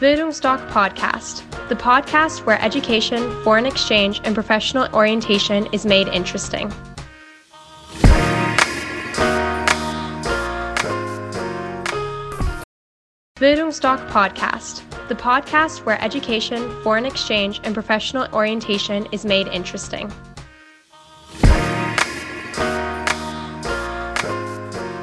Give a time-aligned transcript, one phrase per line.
[0.00, 6.72] Bildungsdoc Podcast, the podcast where education, foreign exchange, and professional orientation is made interesting.
[13.40, 20.12] Bildungsdoc Podcast, the podcast where education, foreign exchange, and professional orientation is made interesting.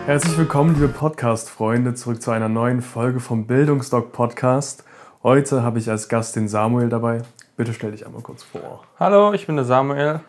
[0.06, 4.85] Herzlich willkommen, liebe Podcast-Freunde, zurück zu einer neuen Folge vom Bildungsdoc Podcast.
[5.26, 7.24] Heute habe ich als Gast den Samuel dabei.
[7.58, 8.84] Bitte stell dich einmal kurz vor.
[9.00, 10.20] Hallo, ich bin der Samuel.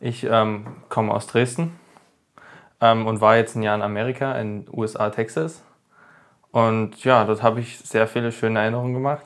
[0.00, 1.70] Ich ähm, komme aus Dresden
[2.80, 5.62] ähm, und war jetzt ein Jahr in Amerika, in USA, Texas.
[6.50, 9.22] Und ja, dort habe ich sehr viele schöne Erinnerungen gemacht.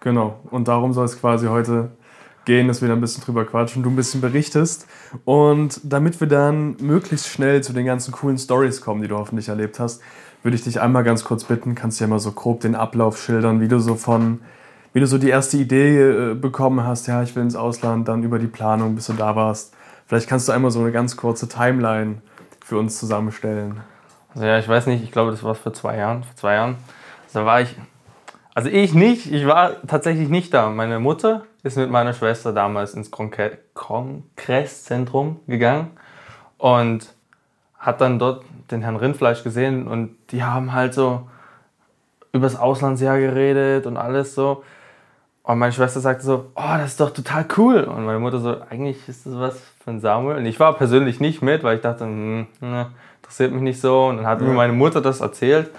[0.00, 1.92] Genau, und darum soll es quasi heute
[2.44, 4.86] gehen, dass wir da ein bisschen drüber quatschen, du ein bisschen berichtest.
[5.24, 9.48] Und damit wir dann möglichst schnell zu den ganzen coolen Stories kommen, die du hoffentlich
[9.48, 10.02] erlebt hast,
[10.42, 13.20] würde ich dich einmal ganz kurz bitten, kannst du ja mal so grob den Ablauf
[13.22, 14.40] schildern, wie du so von,
[14.92, 18.22] wie du so die erste Idee äh, bekommen hast, ja, ich will ins Ausland, dann
[18.22, 19.74] über die Planung, bis du da warst.
[20.06, 22.22] Vielleicht kannst du einmal so eine ganz kurze Timeline
[22.64, 23.80] für uns zusammenstellen.
[24.34, 26.24] Also ja, ich weiß nicht, ich glaube, das war vor zwei Jahren.
[26.24, 26.76] Vor zwei Jahren.
[27.24, 27.76] Also da war ich,
[28.54, 30.68] also ich nicht, ich war tatsächlich nicht da.
[30.70, 35.90] Meine Mutter ist mit meiner Schwester damals ins Kongresszentrum gegangen
[36.58, 37.14] und
[37.78, 41.28] hat dann dort den Herrn Rindfleisch gesehen und die haben halt so
[42.32, 44.62] übers Auslandsjahr geredet und alles so.
[45.42, 47.84] Und meine Schwester sagte so, oh, das ist doch total cool.
[47.84, 50.36] Und meine Mutter so, eigentlich ist das was für ein Samuel.
[50.36, 52.90] Und ich war persönlich nicht mit, weil ich dachte, hm, ne,
[53.22, 54.06] interessiert mich nicht so.
[54.06, 54.46] Und dann hat ja.
[54.46, 55.70] mir meine Mutter das erzählt.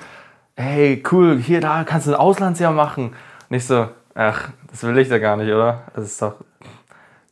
[0.55, 3.13] Hey, cool, hier, da kannst du ein Auslandsjahr machen.
[3.49, 5.83] Und ich so, ach, das will ich da gar nicht, oder?
[5.95, 6.35] Das ist doch.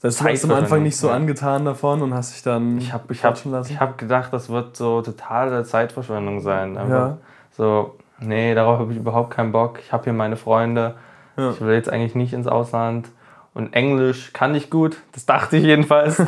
[0.01, 2.77] Das hast du am Anfang nicht so angetan davon und hast dich dann.
[2.77, 6.75] Ich habe ich hab, ich hab gedacht, das wird so totale Zeitverschwendung sein.
[6.75, 7.17] ja.
[7.51, 9.79] So, nee, darauf habe ich überhaupt keinen Bock.
[9.79, 10.95] Ich habe hier meine Freunde.
[11.39, 11.51] Ja.
[11.51, 13.09] Ich will jetzt eigentlich nicht ins Ausland.
[13.53, 16.19] Und Englisch kann ich gut, das dachte ich jedenfalls.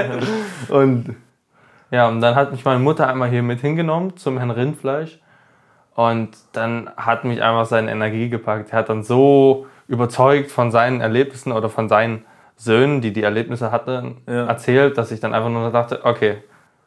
[0.68, 1.16] und
[1.90, 5.18] ja, und dann hat mich meine Mutter einmal hier mit hingenommen zum Herrn Rindfleisch.
[5.94, 8.72] Und dann hat mich einfach seine Energie gepackt.
[8.72, 12.24] Er hat dann so überzeugt von seinen Erlebnissen oder von seinen
[12.56, 14.46] Söhnen, die die Erlebnisse hatten, ja.
[14.46, 16.38] erzählt, dass ich dann einfach nur dachte, okay,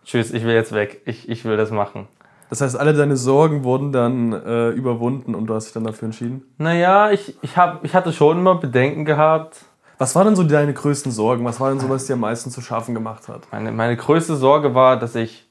[0.06, 2.08] tschüss, ich will jetzt weg, ich, ich will das machen.
[2.53, 6.06] Das heißt, alle deine Sorgen wurden dann äh, überwunden und du hast dich dann dafür
[6.06, 6.44] entschieden?
[6.59, 9.66] Naja, ich, ich, hab, ich hatte schon immer Bedenken gehabt,
[9.97, 11.46] was waren denn so deine größten Sorgen?
[11.46, 13.47] Was war denn so, was dir am meisten zu schaffen gemacht hat?
[13.52, 15.50] Meine, meine größte Sorge war, dass ich,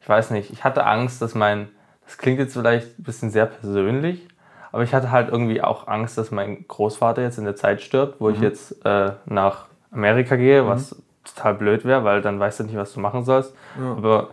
[0.00, 1.68] ich weiß nicht, ich hatte Angst, dass mein,
[2.04, 4.26] das klingt jetzt vielleicht ein bisschen sehr persönlich,
[4.72, 8.20] aber ich hatte halt irgendwie auch Angst, dass mein Großvater jetzt in der Zeit stirbt,
[8.20, 8.34] wo mhm.
[8.34, 11.02] ich jetzt äh, nach Amerika gehe, was mhm.
[11.26, 13.54] total blöd wäre, weil dann weißt du nicht, was du machen sollst.
[13.78, 13.92] Ja.
[13.92, 14.30] Aber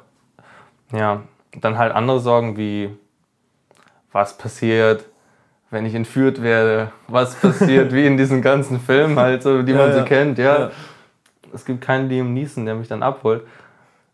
[0.91, 1.21] ja,
[1.59, 2.89] dann halt andere Sorgen wie,
[4.11, 5.05] was passiert,
[5.69, 9.77] wenn ich entführt werde, was passiert, wie in diesen ganzen Filmen halt, so, die ja,
[9.77, 10.03] man so ja.
[10.03, 10.59] kennt, ja.
[10.59, 10.71] ja.
[11.53, 13.43] Es gibt keinen Liam Neeson, der mich dann abholt.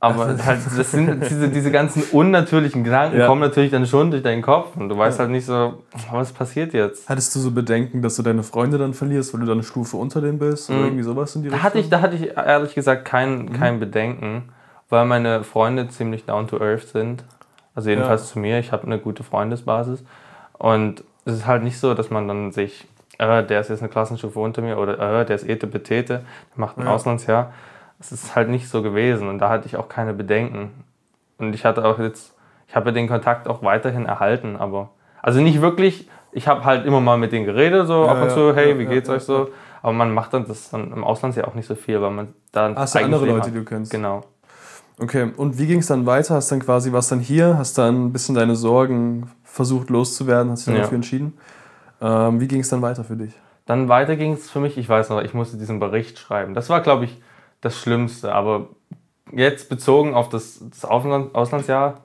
[0.03, 4.41] Aber halt, das sind diese, diese ganzen unnatürlichen Gedanken kommen natürlich dann schon durch deinen
[4.41, 7.07] Kopf und du weißt halt nicht so, was passiert jetzt.
[7.07, 9.95] Hattest du so Bedenken, dass du deine Freunde dann verlierst, weil du dann eine Stufe
[9.95, 10.85] unter denen bist oder mhm.
[10.87, 11.63] irgendwie sowas in die da Richtung?
[11.63, 13.53] Hatte ich, da hatte ich ehrlich gesagt kein, mhm.
[13.53, 14.49] kein Bedenken,
[14.93, 17.25] weil meine Freunde ziemlich down to earth sind.
[17.73, 20.05] Also jedenfalls zu mir, ich habe eine gute Freundesbasis
[20.59, 22.87] und es ist halt nicht so, dass man dann sich,
[23.17, 26.23] äh, der ist jetzt eine Klassenstufe unter mir oder äh, der ist Ete Betete, der
[26.55, 26.93] macht ein ja.
[26.93, 27.51] Auslandsjahr.
[27.99, 30.71] Es ist halt nicht so gewesen und da hatte ich auch keine Bedenken.
[31.39, 32.35] Und ich hatte auch jetzt,
[32.67, 34.91] ich habe den Kontakt auch weiterhin erhalten, aber
[35.23, 38.29] also nicht wirklich, ich habe halt immer mal mit denen geredet, so ja, ab und
[38.29, 39.49] zu, ja, hey, wie geht's euch so?
[39.81, 42.75] Aber man macht dann das dann im Auslandsjahr auch nicht so viel, weil man dann.
[42.75, 43.91] Hast du andere Leute, die du kennst?
[43.91, 44.23] Genau.
[44.99, 46.35] Okay, und wie ging es dann weiter?
[46.35, 47.57] Hast dann quasi, was dann hier?
[47.57, 50.51] Hast dann ein bisschen deine Sorgen versucht loszuwerden?
[50.51, 50.81] Hast dich ja.
[50.81, 51.33] dafür entschieden?
[52.01, 53.33] Ähm, wie ging es dann weiter für dich?
[53.65, 56.53] Dann weiter ging es für mich, ich weiß noch, ich musste diesen Bericht schreiben.
[56.53, 57.21] Das war, glaube ich,
[57.61, 58.33] das Schlimmste.
[58.33, 58.67] Aber
[59.31, 62.01] jetzt bezogen auf das, das Ausland, Auslandsjahr,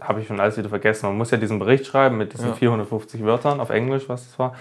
[0.00, 1.06] habe ich schon alles wieder vergessen.
[1.06, 2.54] Man muss ja diesen Bericht schreiben mit diesen ja.
[2.54, 4.54] 450 Wörtern auf Englisch, was das war.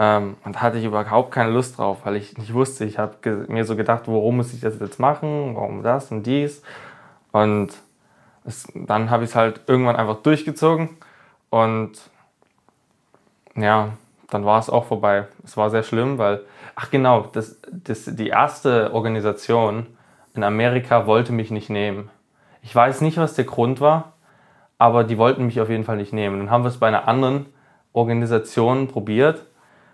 [0.00, 2.84] Ähm, und da hatte ich überhaupt keine Lust drauf, weil ich nicht wusste.
[2.84, 6.62] Ich habe mir so gedacht, warum muss ich das jetzt machen, warum das und dies.
[7.32, 7.70] Und
[8.44, 10.90] es, dann habe ich es halt irgendwann einfach durchgezogen
[11.50, 11.92] und
[13.56, 13.90] ja,
[14.30, 15.26] dann war es auch vorbei.
[15.44, 16.42] Es war sehr schlimm, weil,
[16.76, 19.86] ach genau, das, das, die erste Organisation
[20.34, 22.08] in Amerika wollte mich nicht nehmen.
[22.62, 24.12] Ich weiß nicht, was der Grund war,
[24.78, 26.38] aber die wollten mich auf jeden Fall nicht nehmen.
[26.38, 27.46] Dann haben wir es bei einer anderen
[27.92, 29.44] Organisation probiert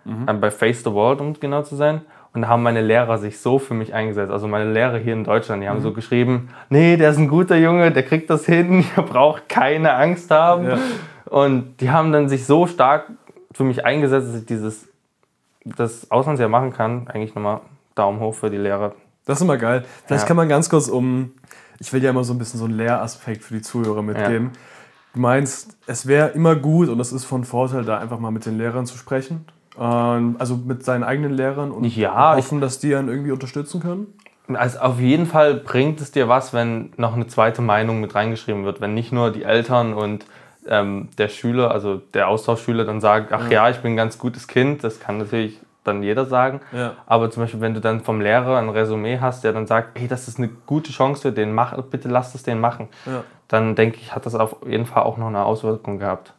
[0.05, 0.29] mhm.
[0.29, 2.03] äh, bei Face the World, um genau zu sein.
[2.33, 4.33] Und da haben meine Lehrer sich so für mich eingesetzt.
[4.33, 5.83] Also meine Lehrer hier in Deutschland, die haben mhm.
[5.83, 9.95] so geschrieben, nee, der ist ein guter Junge, der kriegt das hin, ihr braucht keine
[9.95, 10.67] Angst haben.
[10.67, 10.79] Ja.
[11.27, 13.07] Und die haben dann sich so stark
[13.53, 14.89] für mich eingesetzt, dass ich dieses
[15.65, 17.09] das Auslandsjahr machen kann.
[17.09, 17.61] Eigentlich nochmal
[17.95, 18.95] Daumen hoch für die Lehrer.
[19.25, 19.85] Das ist immer geil.
[20.07, 20.29] Vielleicht Ja.
[20.29, 21.33] kann man ganz kurz um,
[21.79, 24.51] ich will ja immer so ein bisschen so einen Lehraspekt für die Zuhörer mitgeben.
[25.15, 28.45] Du meinst, es wäre immer gut und es ist von Vorteil, da einfach mal mit
[28.45, 29.47] den Lehrern zu sprechen.
[29.79, 34.07] Ähm, also mit seinen eigenen Lehrern und Ja, hoffen, dass die einen irgendwie unterstützen können.
[34.53, 38.65] Also auf jeden Fall bringt es dir was, wenn noch eine zweite Meinung mit reingeschrieben
[38.65, 38.81] wird.
[38.81, 40.27] Wenn nicht nur die Eltern und
[40.69, 43.69] ähm, der Schüler, also der Austauschschüler dann sagt, ach ja.
[43.71, 46.61] ich bin ein ganz gutes Kind, das kann natürlich dann jeder sagen.
[46.73, 46.95] Ja.
[47.07, 50.09] Aber zum Beispiel, wenn du dann vom Lehrer ein Resümee hast, der dann sagt, hey,
[50.09, 53.23] das ist eine gute Chance für den, mach, bitte lass es den machen, Ja.
[53.49, 56.33] dann denke ich, hat das auf jeden Fall auch noch eine Auswirkung gehabt.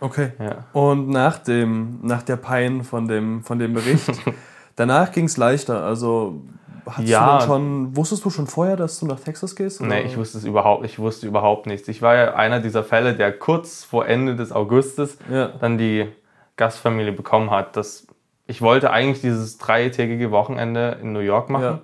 [0.00, 0.32] Okay.
[0.38, 0.64] Ja.
[0.72, 4.10] Und nach, dem, nach der Pein von dem, von dem Bericht,
[4.76, 5.82] danach ging es leichter.
[5.84, 6.40] Also
[6.86, 7.24] hattest Ja.
[7.24, 9.80] du dann schon, wusstest du schon vorher, dass du nach Texas gehst?
[9.80, 9.90] oder?
[9.90, 11.86] Nee, ich wusste es überhaupt, ich wusste überhaupt nichts.
[11.88, 15.48] Ich war ja einer dieser Fälle, der kurz vor Ende des Augustes Ja.
[15.60, 16.08] dann die
[16.56, 17.76] Gastfamilie bekommen hat.
[17.76, 18.06] Das,
[18.46, 21.80] ich wollte eigentlich dieses dreitägige Wochenende in New York machen, Ja.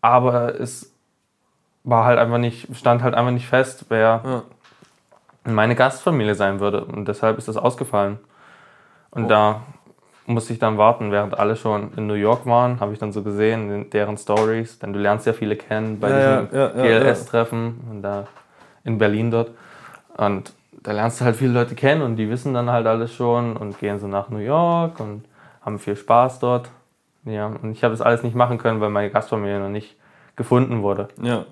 [0.00, 0.92] aber es
[1.84, 4.42] war halt einfach nicht, stand halt einfach nicht fest, wer Ja.
[5.44, 6.84] Meine Gastfamilie sein würde.
[6.84, 8.18] Und deshalb ist das ausgefallen.
[9.10, 9.28] Und Oh.
[9.28, 9.62] da
[10.26, 13.22] musste ich dann warten, während alle schon in New York waren, habe ich dann so
[13.22, 17.00] gesehen, deren Stories, denn du lernst ja viele kennen bei Ja, diesem ja, ja, ja,
[17.00, 18.26] GLS-Treffen und da
[18.84, 19.50] in Berlin dort.
[20.16, 20.52] Und
[20.82, 23.78] da lernst du halt viele Leute kennen und die wissen dann halt alles schon und
[23.80, 25.24] gehen so nach New York und
[25.62, 26.70] haben viel Spaß dort.
[27.24, 29.96] Ja, und ich habe das alles nicht machen können, weil meine Gastfamilie noch nicht
[30.36, 31.08] gefunden wurde.
[31.20, 31.44] ja.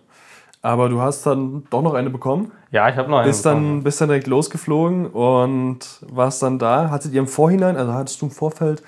[0.63, 2.51] Aber du hast dann doch noch eine bekommen.
[2.71, 3.77] Ja, ich habe noch eine Bist bekommen.
[3.77, 5.79] dann, bist dann direkt losgeflogen und
[6.11, 6.91] warst dann da.
[6.91, 8.83] Hattet ihr im Vorhinein, also hattest du im Vorfeld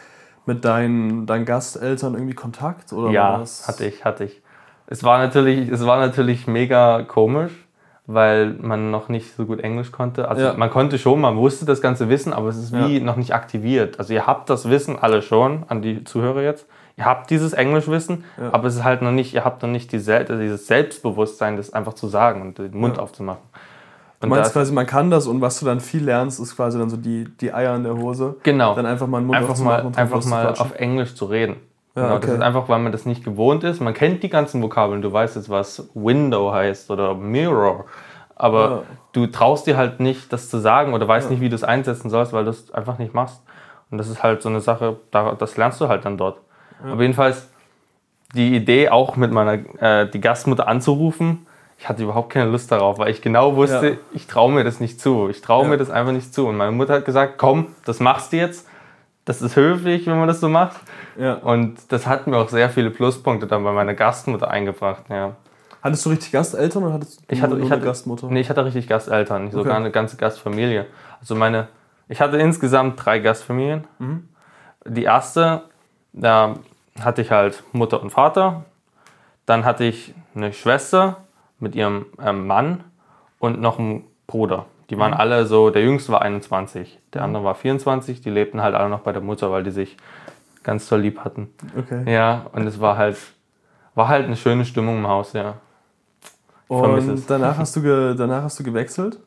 [0.47, 2.93] mit deinen, deinen Gasteltern irgendwie Kontakt?
[2.93, 4.43] Oder Ja, das- hatte ich, hatte ich.
[4.87, 7.53] Es war natürlich, es war natürlich mega komisch,
[8.07, 10.27] weil man noch nicht so gut Englisch konnte.
[10.29, 10.55] Also Ja.
[10.55, 14.01] man konnte schon, man wusste das ganze Wissen, aber es ist wie noch nicht aktiviert.
[14.01, 16.67] Also ihr habt das Wissen alle schon, an die Zuhörer jetzt.
[17.01, 19.99] Ihr habt dieses Englischwissen, aber es ist halt noch nicht, ihr habt noch nicht die
[19.99, 23.03] Sel dieses Selbstbewusstsein, das einfach zu sagen und den Mund Ja.
[23.03, 23.41] aufzumachen.
[24.21, 26.55] Du Und meinst das, quasi, man kann das und was du dann viel lernst, ist
[26.55, 28.37] quasi dann so die, die Eier in der Hose.
[28.43, 28.75] genau.
[28.75, 31.57] Dann einfach mal einen Mund einfach mal, und einfach mal auf Englisch zu reden.
[31.97, 32.27] Ja, genau, okay.
[32.27, 33.81] Das ist einfach, weil man das nicht gewohnt ist.
[33.81, 37.87] Man kennt die ganzen Vokabeln, du weißt jetzt, was Window heißt oder Mirror.
[38.37, 38.83] Aber Ja.
[39.13, 42.11] du traust dir halt nicht, das zu sagen oder weißt nicht, wie du es einsetzen
[42.11, 43.43] sollst, weil du es einfach nicht machst.
[43.91, 46.39] Und das ist halt so eine Sache, da- das lernst du halt dann dort.
[46.85, 47.49] Aber jedenfalls
[48.35, 51.47] die Idee, auch mit meiner äh, die Gastmutter anzurufen,
[51.79, 53.97] ich hatte überhaupt keine Lust darauf, weil ich genau wusste, Ja.
[54.13, 55.29] ich traue mir das nicht zu.
[55.31, 55.71] Ich traue Ja.
[55.71, 56.47] mir das einfach nicht zu.
[56.47, 58.69] Und meine Mutter hat gesagt, komm, das machst du jetzt.
[59.25, 60.77] Das ist höflich, wenn man das so macht.
[61.19, 61.35] Ja.
[61.35, 65.05] Und das hat mir auch sehr viele Pluspunkte dann bei meiner Gastmutter eingebracht.
[65.09, 65.37] Ja.
[65.83, 68.27] Hattest du richtig Gasteltern oder hattest du Ich hatte, nur ich eine hatte, Gastmutter?
[68.29, 69.81] Nee, ich hatte richtig Gasteltern, nicht sogar Okay.
[69.81, 70.87] eine ganze Gastfamilie.
[71.21, 71.69] Also meine,
[72.09, 73.85] ich hatte insgesamt drei Gastfamilien.
[73.99, 74.29] Mhm.
[74.87, 75.63] Die erste,
[76.13, 76.55] da
[77.05, 78.65] hatte ich halt Mutter und Vater.
[79.47, 81.19] Dann hatte ich eine Schwester
[81.59, 82.85] mit ihrem ähm, Mann
[83.39, 84.67] und noch einen Bruder.
[84.91, 85.01] Die Mhm.
[85.01, 88.21] waren alle so, der jüngste war 21, der andere war 24.
[88.21, 89.97] Die lebten halt alle noch bei der Mutter, weil die sich
[90.63, 91.49] ganz toll lieb hatten.
[91.79, 92.13] Okay.
[92.13, 93.17] Ja, und es war halt,
[93.95, 95.55] war halt eine schöne Stimmung im Haus, ja.
[96.69, 99.19] Und danach hast, du danach hast du gewechselt?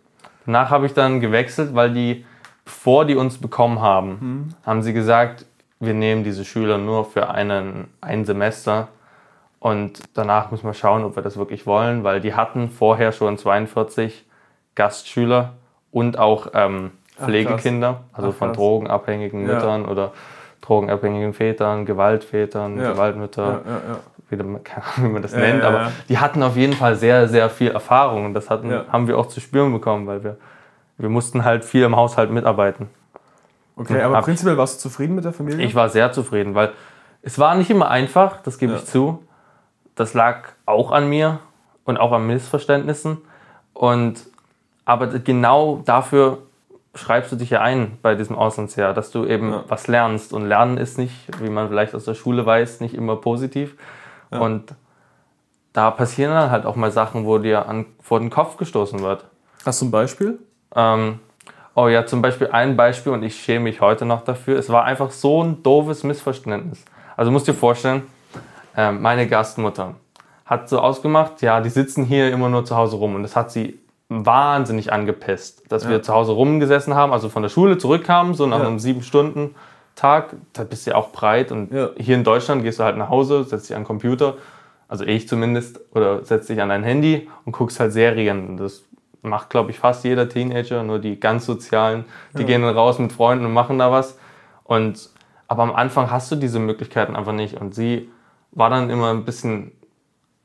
[0.46, 2.26] Danach habe ich dann gewechselt, weil die,
[2.66, 5.46] bevor die uns bekommen haben, haben sie gesagt,
[5.86, 8.88] wir nehmen diese Schüler nur für einen, ein Semester
[9.60, 13.38] und danach müssen wir schauen, ob wir das wirklich wollen, weil die hatten vorher schon
[13.38, 14.26] 42
[14.76, 15.54] Gastschüler
[15.92, 19.54] und auch ähm, Ach, Pflegekinder, also Ach, von drogenabhängigen Ja.
[19.54, 20.12] Müttern oder
[20.62, 22.92] drogenabhängigen Vätern, Gewaltvätern, Ja.
[22.94, 24.00] Gewaltmütter Ja,
[24.30, 24.62] wie, man-
[24.98, 28.34] wie man das nennt, aber die hatten auf jeden Fall sehr, sehr viel Erfahrung und
[28.34, 30.38] das hatten, haben wir auch zu spüren bekommen, weil wir,
[30.98, 32.90] wir mussten halt viel im Haushalt mitarbeiten.
[33.76, 35.66] Okay, aber Hab- prinzipiell warst du zufrieden mit der Familie?
[35.66, 36.72] Ich war sehr zufrieden, weil
[37.22, 38.80] es war nicht immer einfach, das gebe Ja.
[38.80, 39.24] ich zu.
[39.96, 41.40] Das lag auch an mir
[41.86, 43.18] und auch an Missverständnissen.
[43.74, 44.26] Und,
[44.86, 46.40] aber genau dafür
[46.96, 49.64] schreibst du dich ja ein bei diesem Auslandsjahr, dass du eben Ja.
[49.68, 50.34] was lernst.
[50.34, 53.76] Und Lernen ist nicht, wie man vielleicht aus der Schule weiß, nicht immer positiv.
[54.30, 54.74] Und
[55.74, 59.26] da passieren dann halt auch mal Sachen, wo dir an, vor den Kopf gestoßen wird.
[59.66, 60.40] Hast du ein Beispiel?
[60.76, 61.20] Ähm,
[61.76, 64.58] oh ja, zum Beispiel ein Beispiel und ich schäme mich heute noch dafür.
[64.58, 66.84] Es war einfach so ein doofes Missverständnis.
[67.18, 68.04] Also musst dir vorstellen,
[68.76, 69.96] ähm, meine Gastmutter
[70.46, 73.52] hat so ausgemacht, ja, die sitzen hier immer nur zu Hause rum und das hat
[73.52, 78.46] sie wahnsinnig angepisst, dass wir zu Hause rumgesessen haben, also von der Schule zurückkamen, so
[78.46, 78.68] nach Ja.
[78.68, 79.56] einem sieben Stunden
[79.96, 81.90] Tag, da bist du ja auch breit und Ja.
[81.98, 84.36] hier in Deutschland gehst du halt nach Hause, setzt dich an den Computer,
[84.88, 88.58] also ich zumindest, oder setzt dich an dein Handy und guckst halt Serien.
[88.58, 88.84] Das
[89.24, 92.06] macht, glaube ich, fast jeder Teenager, nur die ganz sozialen,
[92.38, 94.18] die gehen dann raus mit Freunden und machen da was.
[94.64, 95.10] Und,
[95.48, 97.60] aber am Anfang hast du diese Möglichkeiten einfach nicht.
[97.60, 98.10] Und sie
[98.52, 99.72] war dann immer ein bisschen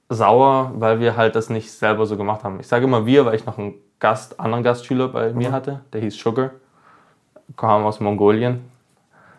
[0.09, 2.61] sauer, weil wir halt das nicht selber so gemacht haben.
[2.61, 6.01] Ich sage immer wir, weil ich noch einen Gast, anderen Gastschüler bei mir hatte, der
[6.01, 6.51] hieß Sugar,
[7.57, 8.65] kam aus Mongolien.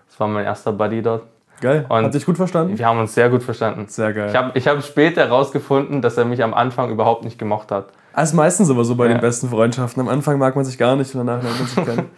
[0.08, 1.24] Das war mein erster Buddy dort.
[1.62, 1.86] Geil.
[1.90, 2.78] Und Hat dich gut verstanden?
[2.78, 3.88] Wir haben uns sehr gut verstanden.
[3.88, 4.30] Sehr geil.
[4.30, 7.88] Ich habe ich hab später herausgefunden, dass er mich am Anfang überhaupt nicht gemocht hat.
[8.16, 9.14] Das ist meistens aber so bei Ja.
[9.14, 10.02] den besten Freundschaften.
[10.02, 12.10] Am Anfang mag man sich gar nicht und danach lernt man sich kennen.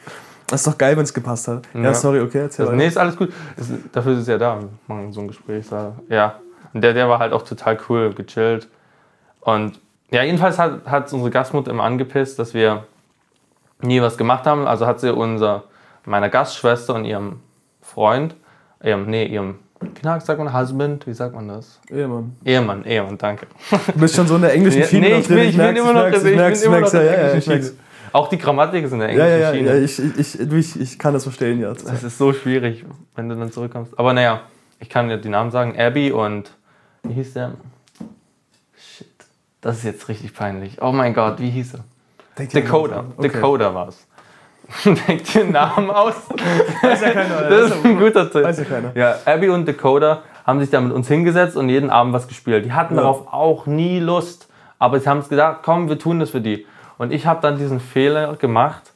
[0.48, 1.68] Das ist doch geil, wenn es gepasst hat.
[1.74, 1.94] Ja, Ja.
[1.94, 3.32] sorry, okay, erzähl Also, nee, ist alles gut.
[3.58, 4.60] Ist, dafür ist es ja da.
[4.88, 5.66] Machen so ein Gespräch.
[6.10, 6.36] Ja.
[6.74, 8.68] Und der, der war halt auch total cool, gechillt.
[9.42, 9.80] Und
[10.12, 12.84] ja, jedenfalls hat, hat unsere Gastmutter immer angepisst, dass wir
[13.82, 14.68] nie was gemacht haben.
[14.68, 15.64] Also hat sie unser,
[16.06, 17.40] meiner Gastschwester und ihrem
[17.82, 18.36] Freund,
[18.84, 21.80] ihrem, nee, ihrem, wie sagt man, Husband, wie sagt man das?
[21.90, 22.36] Ehemann.
[22.46, 23.48] Ehemann, Ehemann, danke.
[23.94, 25.94] Du bist schon so in der englischen Ja, Schiene nee, ich bin, ich bin immer
[25.94, 27.64] noch, in ja, der ja, ja, ich englischen.
[27.64, 27.72] Schiene.
[28.14, 29.80] Auch die Grammatik ist in der Ja, englischen ja, ja, Schiene.
[29.80, 31.88] ja ich, ich, ich, ich kann das verstehen jetzt.
[31.88, 32.86] Das ist so schwierig,
[33.16, 33.98] wenn du dann zurückkommst.
[33.98, 34.42] Aber naja,
[34.80, 35.76] ich kann dir die Namen sagen.
[35.80, 36.52] Abby und
[37.04, 37.54] wie hieß der?
[38.78, 39.08] Shit,
[39.62, 40.82] das ist jetzt richtig peinlich.
[40.82, 41.84] Oh mein Gott, wie hieß er?
[42.36, 43.06] Dakota.
[43.18, 43.30] Okay.
[43.30, 44.08] Dakota war es.
[45.08, 46.16] Denk dir den Namen aus.
[46.82, 47.42] Weiß ja keiner.
[47.50, 48.44] Das ist ein guter Tipp.
[48.44, 48.92] Weiß ja keiner.
[48.96, 52.66] Ja, Abby und Dakota haben sich da mit uns hingesetzt und jeden Abend was gespielt.
[52.66, 53.02] Die hatten Ja.
[53.02, 54.50] darauf auch nie Lust.
[54.80, 56.66] Aber sie haben es gesagt, komm, wir tun das für die.
[56.98, 58.94] Und ich habe dann diesen Fehler gemacht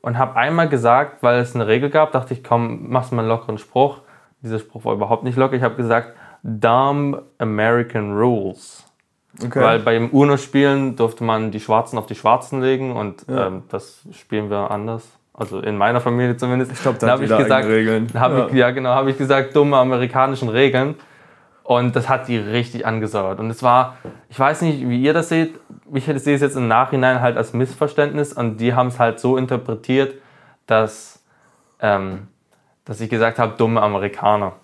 [0.00, 3.28] und habe einmal gesagt, weil es eine Regel gab, dachte ich, komm, machst mal einen
[3.28, 3.98] lockeren Spruch.
[4.42, 5.54] Dieser Spruch war überhaupt nicht locker.
[5.54, 8.84] Ich habe gesagt, dumb American Rules.
[9.44, 9.60] Okay.
[9.60, 13.46] Weil beim UNO-Spielen durfte man die Schwarzen auf die Schwarzen legen und Ja.
[13.48, 15.06] ähm, das spielen wir anders.
[15.34, 16.72] Also in meiner Familie zumindest.
[16.72, 18.08] ich glaube, da Dann hat hab ich gesagt, Regeln.
[18.14, 20.96] hab Ich, ja, genau, habe ich gesagt, dumme amerikanischen Regeln.
[21.62, 23.38] Und das hat die richtig angesauert.
[23.38, 23.96] Und es war,
[24.30, 25.54] ich weiß nicht, wie ihr das seht,
[25.92, 29.36] ich sehe es jetzt im Nachhinein halt als Missverständnis und die haben es halt so
[29.36, 30.14] interpretiert,
[30.66, 31.22] dass,
[31.80, 32.28] ähm,
[32.86, 34.54] dass ich gesagt habe, dumme Amerikaner.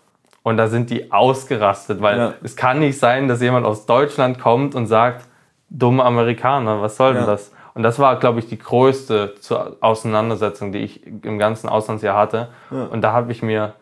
[0.44, 2.34] Und da sind die ausgerastet, weil Ja.
[2.44, 5.26] es kann nicht sein, dass jemand aus Deutschland kommt und sagt,
[5.70, 7.26] dumme Amerikaner, was soll denn Ja.
[7.30, 7.50] das?
[7.74, 9.34] Und das war, glaube ich, die größte
[9.80, 12.48] Auseinandersetzung, die ich im ganzen Auslandsjahr hatte.
[12.70, 12.84] Ja.
[12.84, 13.72] Und da habe ich mir,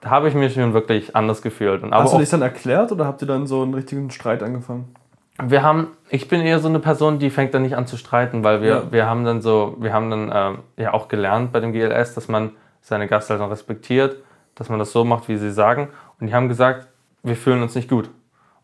[0.00, 1.82] da habe ich mich schon wirklich anders gefühlt.
[1.82, 4.94] Und Hast du dich dann erklärt oder habt ihr dann so einen richtigen Streit angefangen?
[5.42, 8.42] wir haben, ich bin eher so eine Person, die fängt dann nicht an zu streiten,
[8.42, 8.82] weil wir, Ja.
[8.90, 12.28] wir haben dann so, wir haben dann ähm, ja auch gelernt bei dem GLS, dass
[12.28, 14.16] man seine Gasteltern respektiert,
[14.56, 15.88] dass man das so macht, wie sie sagen.
[16.18, 16.88] Und die haben gesagt,
[17.22, 18.10] wir fühlen uns nicht gut.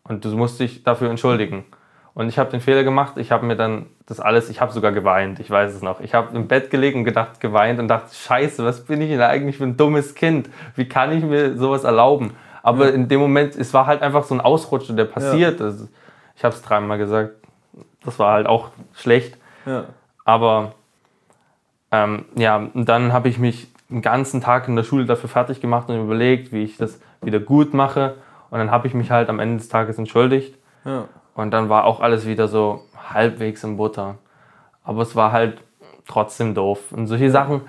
[0.03, 1.63] Und du musst dich dafür entschuldigen.
[2.13, 4.91] Und ich habe den Fehler gemacht, ich habe mir dann das alles, ich habe sogar
[4.91, 5.99] geweint, ich weiß es noch.
[6.01, 9.21] Ich habe im Bett gelegen und gedacht, geweint und dachte, scheiße, was bin ich denn
[9.21, 10.49] eigentlich für ein dummes Kind?
[10.75, 12.33] Wie kann ich mir sowas erlauben?
[12.61, 15.89] Aber in dem Moment, es war halt einfach so ein Ausrutscher, der passiert ist.
[16.35, 17.31] Ich habe es dreimal gesagt,
[18.03, 19.37] das war halt auch schlecht.
[19.65, 19.85] Ja.
[20.23, 20.73] Aber
[21.91, 25.61] ähm, ja, und dann habe ich mich den ganzen Tag in der Schule dafür fertig
[25.61, 28.15] gemacht und überlegt, wie ich das wieder gut mache.
[28.49, 30.55] Und dann habe ich mich halt am Ende des Tages entschuldigt.
[30.85, 31.05] Ja.
[31.35, 34.15] Und dann war auch alles wieder so halbwegs in Butter.
[34.83, 35.61] Aber es war halt
[36.07, 36.91] trotzdem doof.
[36.91, 37.61] Und solche Sachen,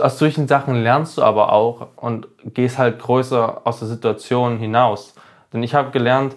[0.00, 5.14] aus solchen Sachen lernst du aber auch und gehst halt größer aus der Situation hinaus.
[5.52, 6.36] Denn ich habe gelernt,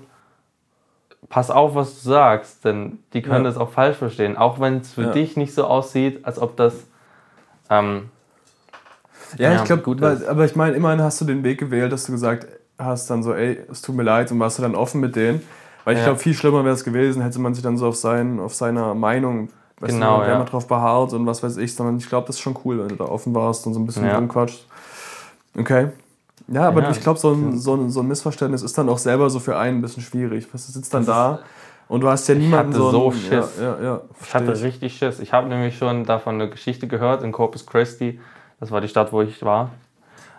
[1.29, 3.51] pass auf, was du sagst, denn die können Ja.
[3.51, 4.37] das auch falsch verstehen.
[4.37, 5.11] Auch wenn es für Ja.
[5.11, 6.87] dich nicht so aussieht, als ob das
[7.69, 8.09] ähm,
[9.37, 12.05] Ja, Ja, ich glaube, gut aber, ich meine, immerhin hast du den Weg gewählt, dass
[12.05, 12.47] du gesagt
[12.77, 15.41] hast, dann so, ey, es tut mir leid und warst du dann offen mit denen.
[15.85, 16.05] Weil ich Ja.
[16.07, 18.93] glaube, viel schlimmer wäre es gewesen, hätte man sich dann so auf, sein, auf seiner
[18.95, 19.49] Meinung,
[19.79, 20.37] weißt Genau, du, ja.
[20.37, 22.87] man drauf beharrt und was weiß ich, sondern ich glaube, das ist schon cool, wenn
[22.87, 24.15] du da offen warst und so ein bisschen Ja.
[24.15, 24.65] rumquatscht.
[25.57, 25.87] Okay.
[26.47, 26.89] Ja, aber Ja.
[26.91, 29.57] ich glaube, so ein, so, ein, so ein Missverständnis ist dann auch selber so für
[29.57, 30.49] einen ein bisschen schwierig.
[30.51, 31.39] Du sitzt dann Das da
[31.87, 32.91] und du hast ja niemanden hatte so.
[32.91, 33.45] so ein- Schiss.
[33.61, 35.19] Ja, ja, Ich hatte richtig Schiss.
[35.19, 38.19] Ich habe nämlich schon davon eine Geschichte gehört in Corpus Christi.
[38.63, 39.71] Das war die Stadt, wo ich war.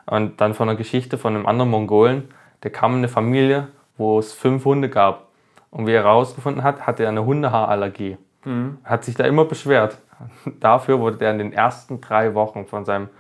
[0.07, 2.33] Und dann von einer Geschichte von einem anderen Mongolen.
[2.63, 5.27] Der kam in eine Familie, wo es fünf Hunde gab.
[5.71, 8.17] Und wie er herausgefunden hat, hatte er eine Hundehaarallergie.
[8.47, 8.79] Mhm.
[8.83, 9.99] Hat sich da immer beschwert.
[10.59, 13.11] Dafür wurde der in den ersten drei Wochen von seinem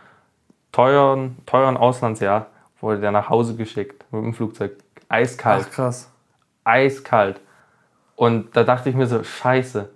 [0.72, 2.46] teuren, teuren Auslandsjahr
[2.80, 4.72] wurde der nach Hause geschickt mit dem Flugzeug.
[5.10, 6.10] Eiskalt Ach, krass.
[6.64, 7.42] eiskalt.
[8.16, 9.90] Und da dachte ich mir so, scheiße,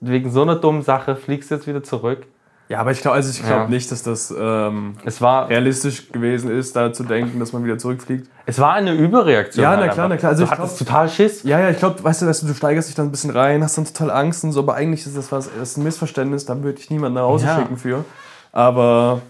[0.00, 2.26] wegen so einer dummen Sache fliegst du jetzt wieder zurück.
[2.72, 3.66] Ja, aber ich glaube also ich glaub Ja.
[3.68, 7.76] nicht, dass das ähm, Es war, realistisch gewesen ist, da zu denken, dass man wieder
[7.76, 8.28] zurückfliegt.
[8.46, 9.62] es war eine Überreaktion.
[9.62, 10.08] Ja, halt na klar, einfach.
[10.08, 10.30] na klar.
[10.30, 11.42] Also du ich hattest total Schiss.
[11.42, 13.62] Ja, ja, ich glaube, weißt du, weißt du, du steigerst dich dann ein bisschen rein,
[13.62, 16.46] hast dann total Angst und so, aber eigentlich ist das was, das ist ein Missverständnis,
[16.46, 17.56] da würde ich niemanden nach Hause Ja.
[17.58, 18.06] schicken für.
[18.52, 19.20] Aber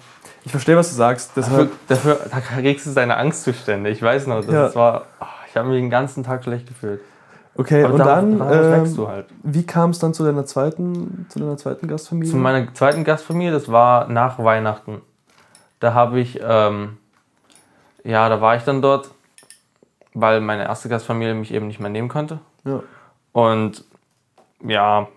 [0.44, 1.32] ich verstehe, was du sagst.
[1.34, 3.90] Dafür, Deshalb, dafür da kriegst du deine Angstzustände.
[3.90, 4.74] Ich weiß noch, das Ja.
[4.76, 7.00] war, oh, ich habe mich den ganzen Tag schlecht gefühlt.
[7.56, 9.26] Okay, Aber und darauf- dann, ähm, du halt.
[9.42, 12.30] wie kam es dann zu deiner zweiten, zu deiner zweiten Gastfamilie?
[12.30, 15.02] Zu meiner zweiten Gastfamilie, das war nach Weihnachten.
[15.80, 16.98] Da habe ich, ähm,
[18.04, 19.10] ja, da war ich dann dort,
[20.14, 22.38] weil meine erste Gastfamilie mich eben nicht mehr nehmen konnte.
[22.64, 22.80] Ja.
[23.32, 23.84] Und
[24.64, 25.08] ja,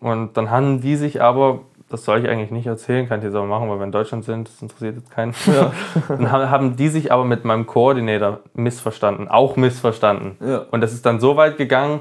[0.00, 3.34] und dann haben die sich aber, das soll ich eigentlich nicht erzählen, kann ich jetzt
[3.34, 5.34] aber machen, weil wir in Deutschland sind, das interessiert jetzt keinen.
[6.08, 10.36] dann haben die sich aber mit meinem Koordinator missverstanden, auch missverstanden.
[10.40, 10.64] Ja.
[10.70, 12.00] Und das ist dann so weit gegangen,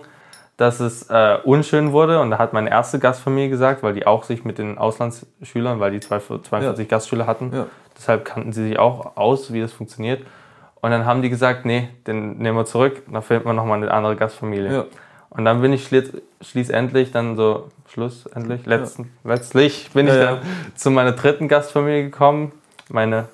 [0.57, 2.19] dass es äh, unschön wurde.
[2.21, 5.91] Und da hat meine erste Gastfamilie gesagt, weil die auch sich mit den Auslandsschülern, weil
[5.91, 7.65] die 42 Gastschüler hatten, Ja.
[7.97, 10.21] deshalb kannten sie sich auch aus, wie das funktioniert.
[10.81, 13.91] Und dann haben die gesagt, nee, den nehmen wir zurück, da finden wir nochmal eine
[13.91, 14.71] andere Gastfamilie.
[14.73, 14.85] Ja.
[15.29, 20.25] Und dann bin ich schli- schließlich dann so, schlussendlich, letzten, letztlich bin Ja, ich ja.
[20.35, 20.39] dann
[20.75, 22.51] zu meiner dritten Gastfamilie gekommen.
[22.89, 23.25] Meine,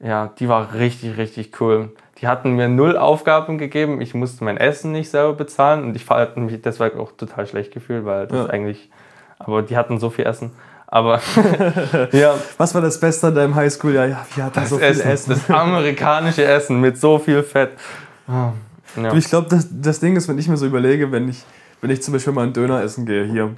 [0.00, 1.90] ja, die war richtig, richtig cool.
[2.20, 4.00] Die hatten mir null Aufgaben gegeben.
[4.00, 7.72] Ich musste mein Essen nicht selber bezahlen und ich hatte mich deswegen auch total schlecht
[7.72, 8.52] gefühlt, weil das Ja.
[8.52, 8.90] eigentlich,
[9.38, 10.50] aber die hatten so viel Essen.
[10.88, 11.20] Aber
[12.12, 14.06] ja, Was war das Beste an deinem Highschool-Jahr?
[14.06, 15.30] Ja, wir hatten das so viel Essen, Essen.
[15.30, 17.70] das amerikanische Essen mit so viel Fett.
[18.28, 18.52] Ah,
[19.00, 19.12] Ja.
[19.14, 21.44] Ich glaube, das, das Ding ist, wenn ich mir so überlege, wenn ich,
[21.80, 23.54] wenn ich zum Beispiel mal einen Döner essen gehe hier.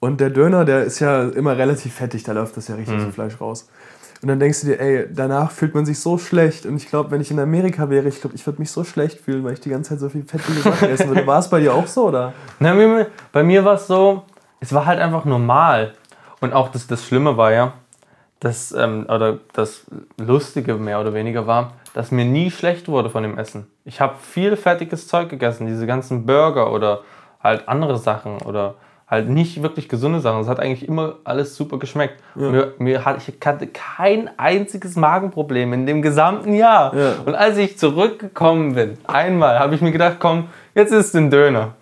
[0.00, 3.10] Und der Döner, der ist ja immer relativ fettig, da läuft das ja richtig so
[3.10, 3.68] Fleisch raus.
[4.22, 6.64] Und dann denkst du dir, ey, danach fühlt man sich so schlecht.
[6.64, 9.20] Und ich glaube, wenn ich in Amerika wäre, ich glaube, ich würde mich so schlecht
[9.20, 11.26] fühlen, weil ich die ganze Zeit so viel fettige Sachen essen würde.
[11.26, 12.32] War es bei dir auch so, oder?
[12.58, 12.74] Na,
[13.32, 14.22] bei mir- war es so,
[14.60, 15.92] es war halt einfach normal.
[16.40, 17.74] Und auch das, das Schlimme war ja,
[18.40, 19.84] das, ähm, oder das
[20.18, 23.66] Lustige mehr oder weniger war, dass mir nie schlecht wurde von dem Essen.
[23.84, 27.02] Ich habe viel fettiges Zeug gegessen, diese ganzen Burger oder
[27.44, 28.74] halt andere Sachen oder
[29.06, 30.40] halt nicht wirklich gesunde Sachen.
[30.40, 32.20] Es hat eigentlich immer alles super geschmeckt.
[32.34, 36.94] Mir, mir hat, ich hatte kein einziges Magenproblem in dem gesamten Jahr.
[36.96, 37.12] Ja.
[37.24, 41.74] Und als ich zurückgekommen bin, einmal habe ich mir gedacht, komm, jetzt ist ein Döner.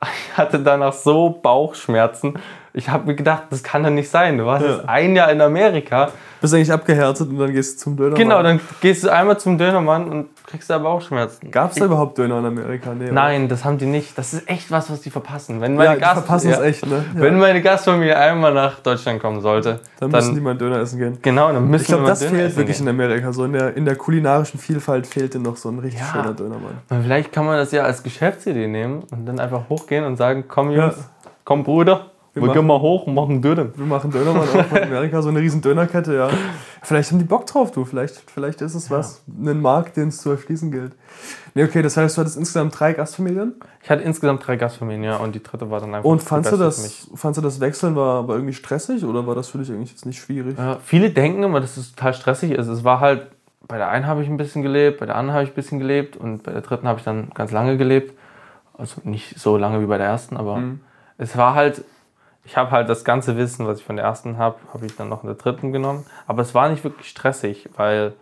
[0.28, 2.34] Ich hatte danach so Bauchschmerzen.
[2.78, 4.36] Ich habe mir gedacht, das kann doch nicht sein.
[4.36, 4.72] Du warst Ja.
[4.76, 6.10] jetzt ein Jahr in Amerika.
[6.42, 8.14] Bist eigentlich abgehärtet und dann gehst du zum Döner.
[8.14, 11.50] Genau, dann gehst du einmal zum Dönermann und kriegst da Bauchschmerzen.
[11.50, 12.92] Gab es da überhaupt Döner in Amerika?
[12.92, 13.12] Nee, oder?
[13.14, 14.18] Nein, das haben die nicht.
[14.18, 15.62] Das ist echt was, was die verpassen.
[15.62, 17.02] Wenn Ja, meine, die Gast verpassen es ja, echt, ne?
[17.14, 17.20] Ja.
[17.22, 20.78] Wenn meine Gastfamilie einmal nach Deutschland kommen sollte, dann dann, müssen die mal einen Döner
[20.80, 21.18] essen gehen.
[21.22, 22.86] genau, dann müssen Ich glaube, wir mal das Döner fehlt essen wirklich gehen.
[22.88, 23.32] in Amerika.
[23.32, 26.06] So in der, in der kulinarischen Vielfalt fehlt dir noch so ein richtig Ja.
[26.12, 26.74] schöner Dönermann.
[27.02, 30.70] Vielleicht kann man das ja als Geschäftsidee nehmen und dann einfach hochgehen und sagen, komm
[30.70, 31.30] Jungs, Ja.
[31.44, 32.10] komm Bruder,
[32.42, 33.66] wir, machen- gehen mal hoch und machen Döner.
[33.76, 36.28] Wir machen Dönermann auch in Amerika, so eine riesen Dönerkette, ja.
[36.82, 37.84] Vielleicht haben die Bock drauf, du.
[37.84, 40.92] Vielleicht, vielleicht ist es was, einen Markt, den es zu erschließen gilt.
[41.54, 43.54] Nee, okay, das heißt, du hattest insgesamt drei Gastfamilien.
[43.82, 46.56] Ich hatte insgesamt drei Gastfamilien, ja, und die dritte war dann einfach Und fandst du,
[46.56, 49.90] das, fandst du das Wechseln war, war irgendwie stressig oder war das für dich eigentlich
[49.90, 50.56] jetzt nicht schwierig?
[50.58, 52.66] Ja, viele denken immer, dass es total stressig ist.
[52.68, 53.26] Es war halt,
[53.66, 55.78] bei der einen habe ich ein bisschen gelebt, bei der anderen habe ich ein bisschen
[55.78, 58.12] gelebt und bei der dritten habe ich dann ganz lange gelebt.
[58.78, 60.80] Also nicht so lange wie bei der ersten, aber Mhm.
[61.16, 61.82] es war halt,
[62.46, 65.08] ich habe halt das ganze Wissen, was ich von der ersten habe, habe ich dann
[65.08, 66.06] noch in der dritten genommen.
[66.28, 68.14] Aber es war nicht wirklich stressig, weil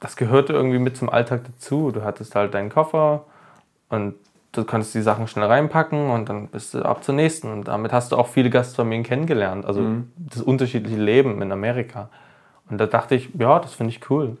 [0.00, 1.92] das gehörte irgendwie mit zum Alltag dazu.
[1.92, 3.24] Du hattest halt deinen Koffer
[3.88, 4.14] und
[4.50, 7.52] du konntest die Sachen schnell reinpacken und dann bist du ab zur nächsten.
[7.52, 9.64] Und damit hast du auch viele Gastfamilien kennengelernt.
[9.64, 9.84] Also
[10.16, 12.08] das unterschiedliche Leben in Amerika.
[12.68, 14.38] Und da dachte ich, ja, das finde ich cool.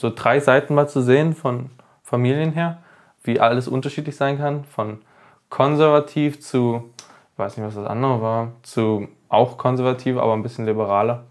[0.00, 1.70] So drei Seiten mal zu sehen von
[2.04, 2.78] Familien her,
[3.24, 4.62] wie alles unterschiedlich sein kann.
[4.62, 5.00] Von
[5.48, 6.90] konservativ zu,
[7.38, 11.24] weiß nicht, was das andere war, zu auch konservativ, aber ein bisschen liberaler.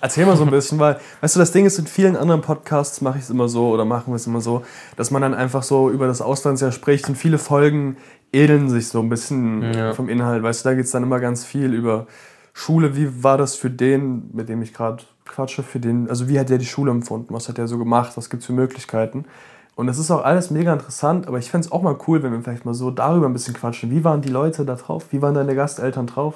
[0.00, 3.00] Erzähl mal so ein bisschen, weil, weißt du, das Ding ist, in vielen anderen Podcasts
[3.00, 4.64] mache ich es immer so oder machen wir es immer so,
[4.96, 7.96] dass man dann einfach so über das Auslandsjahr spricht und viele Folgen
[8.32, 9.92] ähneln sich so ein bisschen Ja.
[9.94, 10.42] vom Inhalt.
[10.42, 12.06] Weißt du, da geht es dann immer ganz viel über
[12.52, 12.96] Schule.
[12.96, 16.48] Wie war das für den, mit dem ich gerade quatsche, für den, also wie hat
[16.50, 17.32] der die Schule empfunden?
[17.32, 18.16] Was hat der so gemacht?
[18.16, 19.26] Was gibt es für Möglichkeiten?
[19.76, 22.32] Und das ist auch alles mega interessant, aber ich fände es auch mal cool, wenn
[22.32, 23.90] wir vielleicht mal so darüber ein bisschen quatschen.
[23.90, 25.06] Wie waren die Leute da drauf?
[25.10, 26.34] Wie waren deine Gasteltern drauf?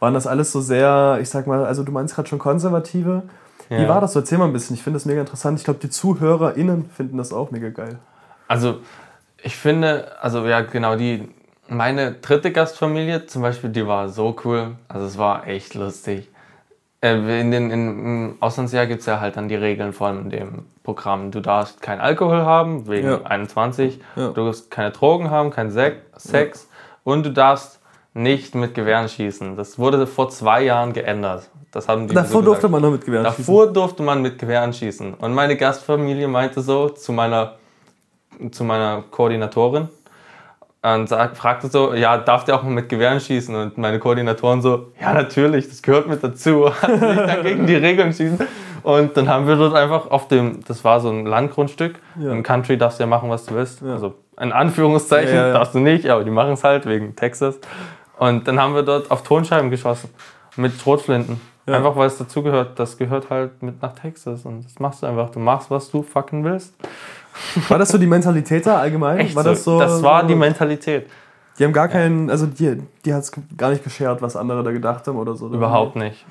[0.00, 3.22] Waren das alles so sehr, ich sag mal, also du meinst gerade schon konservative?
[3.68, 3.88] Wie Ja.
[3.88, 4.18] war das so?
[4.18, 4.74] Erzähl mal ein bisschen.
[4.74, 5.58] Ich finde das mega interessant.
[5.60, 8.00] Ich glaube, die ZuhörerInnen finden das auch mega geil.
[8.48, 8.80] Also,
[9.42, 11.28] ich finde, also ja, genau, die,
[11.68, 14.72] meine dritte Gastfamilie zum Beispiel, die war so cool.
[14.88, 16.28] Also, es war echt lustig.
[17.02, 20.64] Äh, In den, in, Im Auslandsjahr gibt es ja halt dann die Regeln von dem
[20.84, 21.30] Programm.
[21.30, 23.22] Du darfst keinen Alkohol haben, wegen Ja.
[23.24, 24.00] 21.
[24.16, 24.28] Ja.
[24.28, 26.68] Du darfst keine Drogen haben, kein Sek Sex.
[27.04, 27.80] Und du darfst
[28.14, 29.56] nicht mit Gewehren schießen.
[29.56, 31.48] Das wurde vor zwei Jahren geändert.
[31.72, 34.72] Das haben die Davor so durfte man noch mit Gewehren Davor durfte man mit Gewehren
[34.72, 35.14] schießen.
[35.14, 37.54] Und meine Gastfamilie meinte so zu meiner,
[38.50, 39.88] zu meiner Koordinatorin
[40.82, 43.54] und sag, fragte so, ja, darf der auch mal mit Gewehren schießen?
[43.54, 46.68] Und meine Koordinatoren so, ja, natürlich, das gehört mit dazu.
[46.82, 48.40] Hat sich dann gegen die Regeln schießen.
[48.82, 52.00] Und dann haben wir dort einfach auf dem, das war so ein Landgrundstück.
[52.18, 52.32] Ja.
[52.32, 53.80] Im Country darfst du ja machen, was du willst.
[53.80, 53.92] Ja.
[53.92, 57.60] Also in Anführungszeichen Ja, darfst du nicht, aber die machen es halt wegen Texas.
[58.18, 60.10] Und dann haben wir dort auf Tonscheiben geschossen.
[60.56, 61.40] Mit Schrotflinten.
[61.64, 65.30] Einfach weil es dazugehört, das gehört halt mit nach Texas und das machst du einfach.
[65.30, 66.74] Du machst, was du fucking willst.
[67.68, 69.18] War das so die Mentalität da allgemein?
[69.18, 69.78] Echt war das so?
[69.78, 71.06] das war die Mentalität.
[71.58, 74.70] Die haben gar keinen, also die, die hat es gar nicht geschert, was andere da
[74.72, 75.46] gedacht haben oder so.
[75.46, 75.56] oder?
[75.56, 76.24] Überhaupt nicht.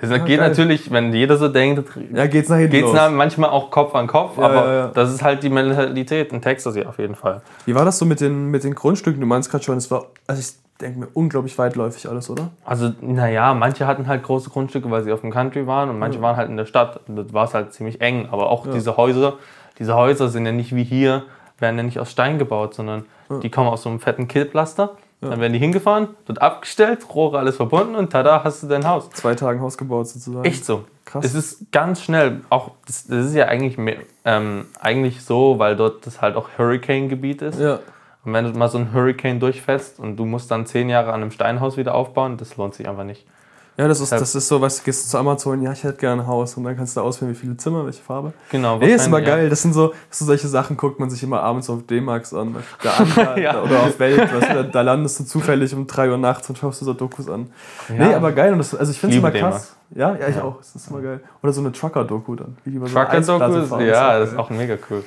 [0.00, 0.36] Es geht geil.
[0.48, 1.82] natürlich, wenn jeder so denkt,
[2.14, 3.10] Ja, geht's nach hinten geht es los.
[3.10, 4.86] manchmal auch Kopf an Kopf, Ja, aber ja, ja.
[4.94, 7.42] das ist halt die Mentalität in Texas ja auf jeden Fall.
[7.66, 9.20] Wie war das so mit den, mit den Grundstücken?
[9.20, 12.50] Du meinst gerade schon, es war, also ich denke mir, unglaublich weitläufig alles, oder?
[12.64, 16.22] Also, naja, manche hatten halt große Grundstücke, weil sie auf dem Country waren und manche
[16.22, 17.00] waren halt in der Stadt.
[17.08, 18.28] Das war es halt ziemlich eng.
[18.30, 19.34] Aber auch diese Häuser,
[19.78, 21.24] diese Häuser sind ja nicht wie hier,
[21.58, 23.04] werden ja nicht aus Stein gebaut, sondern
[23.42, 24.96] die kommen aus so einem fetten Killplaster.
[25.20, 29.10] Dann werden die hingefahren, dort abgestellt, Rohre alles verbunden und tada, hast du dein Haus.
[29.10, 30.44] Zwei Tage Haus gebaut sozusagen.
[30.44, 30.84] Echt so.
[31.04, 31.24] Krass.
[31.24, 32.42] Es ist ganz schnell.
[32.50, 33.76] Auch das, das ist ja eigentlich,
[34.24, 37.58] ähm, eigentlich so, weil dort das halt auch Hurricane-Gebiet ist.
[37.58, 37.80] Ja.
[38.24, 41.22] Und wenn du mal so einen Hurricane durchfährst und du musst dann zehn Jahre an
[41.22, 43.26] einem Steinhaus wieder aufbauen, das lohnt sich einfach nicht.
[43.78, 45.98] Ja, das ist, das ist so, weißt du, gehst du zu Amazon, ja, ich hätte
[45.98, 48.32] gerne ein Haus und dann kannst du auswählen, wie viele Zimmer, welche Farbe.
[48.50, 48.78] Genau.
[48.78, 49.26] Nee, ist immer ja.
[49.26, 49.48] geil.
[49.50, 52.56] Das sind so, so solche Sachen, guckt man sich immer abends auf D-Max an.
[52.82, 52.90] Da
[53.34, 53.62] an Ja.
[53.62, 54.18] Oder auf Welt.
[54.34, 56.92] Weißt du, da, da landest du zufällig um 3 Uhr nachts und schaust dir so
[56.92, 57.52] Dokus an.
[57.88, 58.08] Ja.
[58.08, 58.50] Nee, aber geil.
[58.50, 59.76] Und das, also ich finde es immer krass.
[59.94, 60.42] Ja, ja, ich Ja.
[60.42, 60.56] auch.
[60.58, 61.20] Das ist immer geil.
[61.40, 62.56] Oder so eine Trucker-Doku dann.
[62.64, 63.86] So Trucker-Doku, fahren.
[63.86, 65.04] ja, das ist auch mega cool.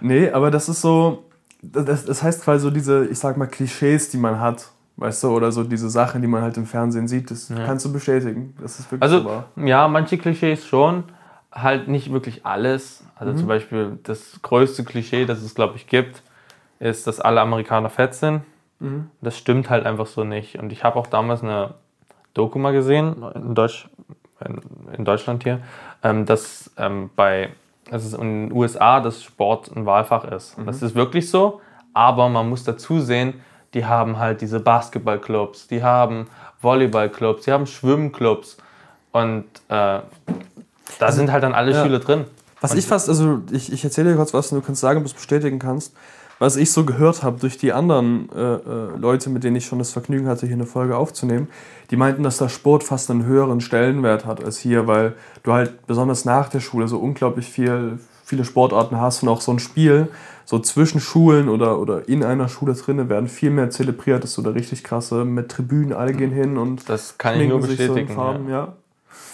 [0.00, 1.24] Nee, aber das ist so,
[1.60, 5.28] das, das heißt quasi so diese, ich sag mal, Klischees, die man hat, weißt du,
[5.30, 8.54] oder so diese Sachen, die man halt im Fernsehen sieht, das kannst du bestätigen.
[8.60, 9.44] Das ist wirklich Also, so wahr.
[9.56, 11.04] ja, manche Klischees schon,
[11.52, 13.04] halt nicht wirklich alles.
[13.16, 13.36] Also Mhm.
[13.38, 16.22] zum Beispiel das größte Klischee, das es, glaube ich, gibt,
[16.80, 18.42] ist, dass alle Amerikaner fett sind.
[18.80, 19.10] Mhm.
[19.20, 20.58] Das stimmt halt einfach so nicht.
[20.58, 21.74] Und ich habe auch damals eine
[22.34, 23.88] Doku mal gesehen, in, Deutsch,
[24.44, 24.60] in,
[24.96, 25.60] in Deutschland hier,
[26.02, 27.50] ähm, dass ähm, bei,
[27.90, 30.58] dass es in den USA das Sport ein Wahlfach ist.
[30.58, 30.66] Mhm.
[30.66, 31.60] Das ist wirklich so,
[31.92, 33.34] aber man muss dazu sehen,
[33.74, 36.26] die haben halt diese Basketballclubs, die haben
[36.62, 38.56] Volleyballclubs, die haben Schwimmclubs
[39.12, 40.00] und äh,
[40.98, 41.82] da sind halt dann alle ja.
[41.82, 42.24] Schüler drin.
[42.60, 45.04] Was ich fast, also ich, ich erzähle dir kurz was und du kannst sagen, ob
[45.04, 45.94] du es bestätigen kannst.
[46.38, 49.78] Was ich so gehört habe durch die anderen äh, äh, Leute, mit denen ich schon
[49.78, 51.48] das Vergnügen hatte, hier eine Folge aufzunehmen,
[51.90, 55.86] die meinten, dass der Sport fast einen höheren Stellenwert hat als hier, weil du halt
[55.86, 60.08] besonders nach der Schule so unglaublich viel, viele Sportarten hast und auch so ein Spiel,
[60.44, 64.36] so zwischen Schulen oder, oder in einer Schule drinnen werden viel mehr zelebriert, das ist
[64.36, 67.76] so der richtig krasse, mit Tribünen, alle gehen hin und Das kann ich nur sich
[67.76, 68.14] so bestätigen.
[68.14, 68.54] Farben, ja.
[68.54, 68.72] ja.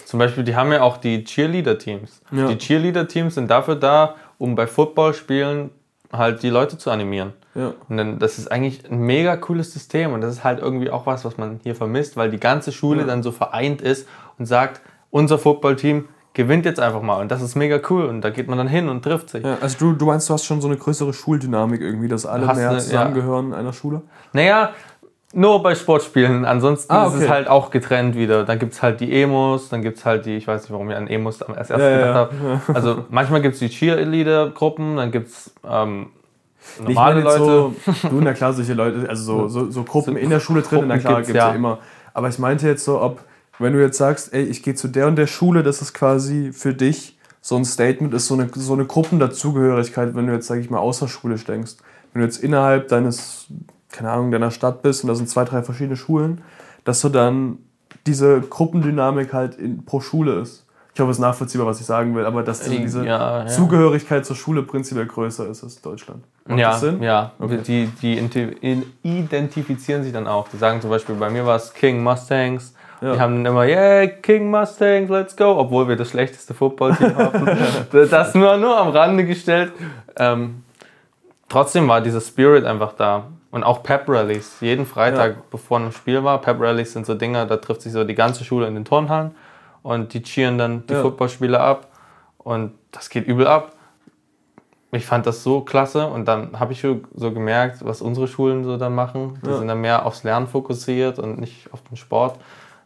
[0.05, 2.21] Zum Beispiel, die haben ja auch die Cheerleader-Teams.
[2.31, 2.47] Ja.
[2.47, 5.69] Die Cheerleader-Teams sind dafür da, um bei Footballspielen
[6.11, 7.33] halt die Leute zu animieren.
[7.55, 7.73] Ja.
[7.89, 11.05] Und dann, das ist eigentlich ein mega cooles System und das ist halt irgendwie auch
[11.05, 13.07] was, was man hier vermisst, weil die ganze Schule Ja.
[13.07, 17.55] dann so vereint ist und sagt, unser Footballteam gewinnt jetzt einfach mal und das ist
[17.55, 19.43] mega cool und da geht man dann hin und trifft sich.
[19.43, 22.47] Ja, also du, du meinst, du hast schon so eine größere Schuldynamik irgendwie, dass alle
[22.47, 24.01] hast mehr eine- zusammengehören in einer Schule?
[24.31, 24.69] Naja,
[25.33, 26.43] nur bei Sportspielen.
[26.45, 27.23] Ansonsten Ah, ist okay.
[27.23, 28.43] es halt auch getrennt wieder.
[28.43, 30.89] Dann gibt es halt die Emos, dann gibt es halt die, ich weiß nicht, warum
[30.89, 32.49] ich an Emos am erst erst Ja, ja, gedacht ja.
[32.49, 32.61] habe.
[32.73, 36.07] Also manchmal gibt es die Cheerleader-Gruppen, dann gibt es ähm,
[36.85, 37.37] normale Leute.
[37.39, 37.75] So,
[38.09, 40.97] du, na klar, solche Leute, also so, so, so Gruppen in der Schule drin, na
[40.97, 41.49] klar, gibt es ja.
[41.49, 41.55] ja.
[41.55, 41.79] immer.
[42.13, 43.21] Aber ich meinte jetzt so, ob,
[43.59, 46.51] wenn du jetzt sagst, ey, ich gehe zu der und der Schule, das ist quasi
[46.53, 50.59] für dich so ein Statement, ist so eine, so eine Gruppendazugehörigkeit, wenn du jetzt, sag
[50.59, 51.73] ich mal, außerschulisch denkst.
[52.13, 53.47] Wenn du jetzt innerhalb deines,
[53.91, 56.41] keine Ahnung, deiner Stadt bist und da sind zwei, drei verschiedene Schulen,
[56.83, 57.57] dass du dann
[58.07, 60.65] diese Gruppendynamik halt in, pro Schule ist.
[60.93, 63.47] Ich hoffe, es ist nachvollziehbar, was ich sagen will, aber dass diese, diese Ja, ja.
[63.47, 66.23] Zugehörigkeit zur Schule prinzipiell größer ist als Deutschland.
[66.45, 67.01] Macht Ja, das Sinn?
[67.01, 67.31] ja.
[67.39, 67.59] Okay.
[67.65, 68.17] Die, die
[69.03, 70.49] identifizieren sich dann auch.
[70.49, 72.73] Die sagen zum Beispiel, bei mir war es King Mustangs.
[73.01, 73.13] Ja.
[73.13, 77.49] Die haben immer, yeah, King Mustangs, let's go, obwohl wir das schlechteste Footballteam haben.
[77.91, 79.73] das nur, nur am Rande gestellt.
[80.17, 80.63] Ähm,
[81.49, 83.23] trotzdem war dieser Spirit einfach da.
[83.49, 84.57] Und auch Pep Rallies.
[84.61, 85.41] Jeden Freitag, Ja.
[85.49, 88.43] bevor ein Spiel war, Pep Rallies sind so Dinger, da trifft sich so die ganze
[88.45, 89.31] Schule in den Turnhallen
[89.83, 91.01] und die cheeren dann die Ja.
[91.01, 91.87] Footballspieler ab.
[92.37, 93.73] Und das geht übel ab
[94.93, 98.63] ich fand das so klasse und dann habe ich so so gemerkt, was unsere Schulen
[98.65, 99.39] so dann machen.
[99.45, 99.57] Die Ja.
[99.57, 102.37] sind dann mehr aufs Lernen fokussiert und nicht auf den Sport.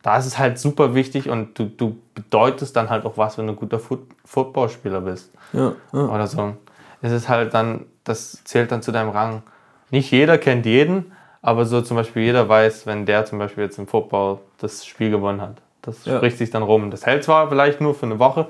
[0.05, 3.47] Da ist es halt super wichtig und du, du bedeutest dann halt auch was, wenn
[3.47, 5.99] du ein guter Foot Footballspieler bist Ja, ja.
[5.99, 6.53] oder so.
[7.01, 9.41] Es ist halt dann, das zählt dann zu deinem Rang.
[9.89, 13.79] Nicht jeder kennt jeden, aber so zum Beispiel jeder weiß, wenn der zum Beispiel jetzt
[13.79, 15.57] im Football das Spiel gewonnen hat.
[15.81, 16.17] Das Ja.
[16.17, 16.91] spricht sich dann rum.
[16.91, 18.45] Das hält zwar vielleicht nur für eine Woche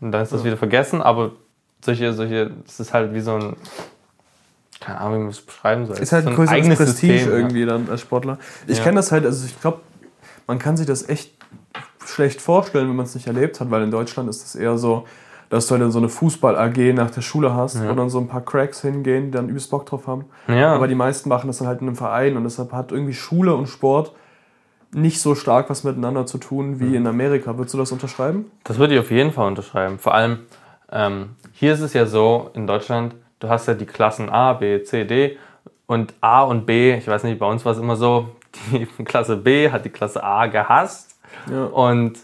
[0.00, 1.32] und dann ist das wieder vergessen, aber
[1.84, 3.56] solche, solche, das ist halt wie so ein,
[4.80, 5.96] keine Ahnung, wie man es beschreiben soll.
[5.98, 7.36] Ist halt so ein größeres Prestige System, ja.
[7.36, 8.38] irgendwie dann als Sportler.
[8.68, 8.84] Ich Ja.
[8.84, 9.80] kenne das halt, also ich glaube,
[10.46, 11.32] man kann sich das echt
[12.04, 15.04] schlecht vorstellen, wenn man es nicht erlebt hat, weil in Deutschland ist es eher so,
[15.48, 17.90] dass du halt dann so eine Fußball-AG nach der Schule hast, Ja.
[17.90, 20.24] wo dann so ein paar Cracks hingehen, die dann übelst Bock drauf haben.
[20.48, 20.74] Ja.
[20.74, 23.54] Aber die meisten machen das dann halt in einem Verein und deshalb hat irgendwie Schule
[23.54, 24.12] und Sport
[24.92, 27.56] nicht so stark was miteinander zu tun wie in Amerika.
[27.56, 28.50] Würdest du das unterschreiben?
[28.64, 29.98] Das würde ich auf jeden Fall unterschreiben.
[30.00, 30.40] Vor allem,
[30.90, 34.82] ähm, hier ist es ja so in Deutschland, du hast ja die Klassen A, B,
[34.82, 35.36] C, D
[35.86, 38.28] und A und B, ich weiß nicht, bei uns war es immer so,
[38.72, 41.18] die Klasse B hat die Klasse A gehasst
[41.50, 41.64] Ja.
[41.64, 42.18] und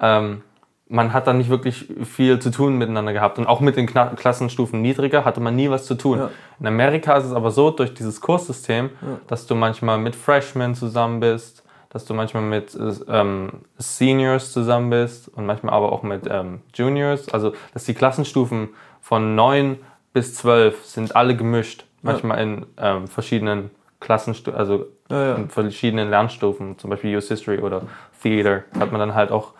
[0.00, 0.42] ähm,
[0.88, 3.38] man hat dann nicht wirklich viel zu tun miteinander gehabt.
[3.38, 6.18] Und auch mit den Kna Klassenstufen niedriger hatte man nie was zu tun.
[6.18, 6.30] Ja.
[6.60, 8.90] In Amerika ist es aber so, durch dieses Kurssystem,
[9.26, 14.90] dass du manchmal mit Freshmen zusammen bist, dass du manchmal mit äh, ähm, Seniors zusammen
[14.90, 17.28] bist und manchmal aber auch mit ähm, Juniors.
[17.32, 19.78] Also, dass die Klassenstufen von 9
[20.12, 21.86] bis 12 sind alle gemischt.
[22.02, 25.34] Manchmal in ähm, verschiedenen Klassenstufen, also Ja, ja.
[25.34, 27.82] in verschiedenen Lernstufen, zum Beispiel US History oder
[28.22, 29.52] Theater, hat man dann halt auch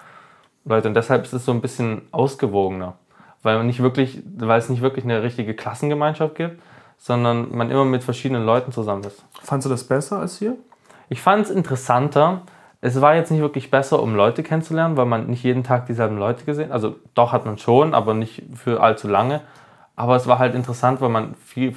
[0.64, 0.88] Leute.
[0.88, 2.94] Und deshalb ist es so ein bisschen ausgewogener,
[3.42, 6.62] weil man nicht wirklich, weil es nicht wirklich eine richtige Klassengemeinschaft gibt,
[6.98, 9.24] sondern man immer mit verschiedenen Leuten zusammen ist.
[9.42, 10.56] Fandst du das besser als hier?
[11.08, 12.42] Ich fand es interessanter.
[12.80, 16.16] Es war jetzt nicht wirklich besser, um Leute kennenzulernen, weil man nicht jeden Tag dieselben
[16.16, 19.40] Leute gesehen Also doch hat man schon, aber nicht für allzu lange.
[19.94, 21.72] Aber es war halt interessant, weil man viel,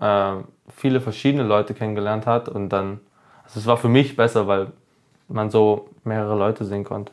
[0.00, 0.32] äh,
[0.74, 2.48] viele verschiedene Leute kennengelernt hat.
[2.48, 3.00] Und dann,
[3.48, 4.72] also es war für mich besser, weil
[5.28, 7.12] man so mehrere Leute sehen konnte.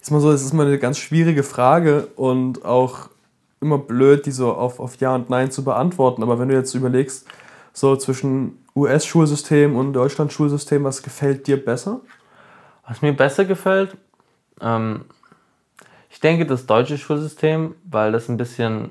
[0.00, 3.08] Ist mal so, es ist mal eine ganz schwierige Frage und auch
[3.60, 6.22] immer blöd, die so auf, auf Ja und Nein zu beantworten.
[6.22, 7.26] Aber wenn du jetzt überlegst,
[7.72, 12.00] so zwischen US-Schulsystem und Deutschland-Schulsystem, was gefällt dir besser?
[12.86, 13.96] Was mir besser gefällt,
[14.60, 15.06] ähm,
[16.10, 18.90] ich denke das deutsche Schulsystem, weil das ein bisschen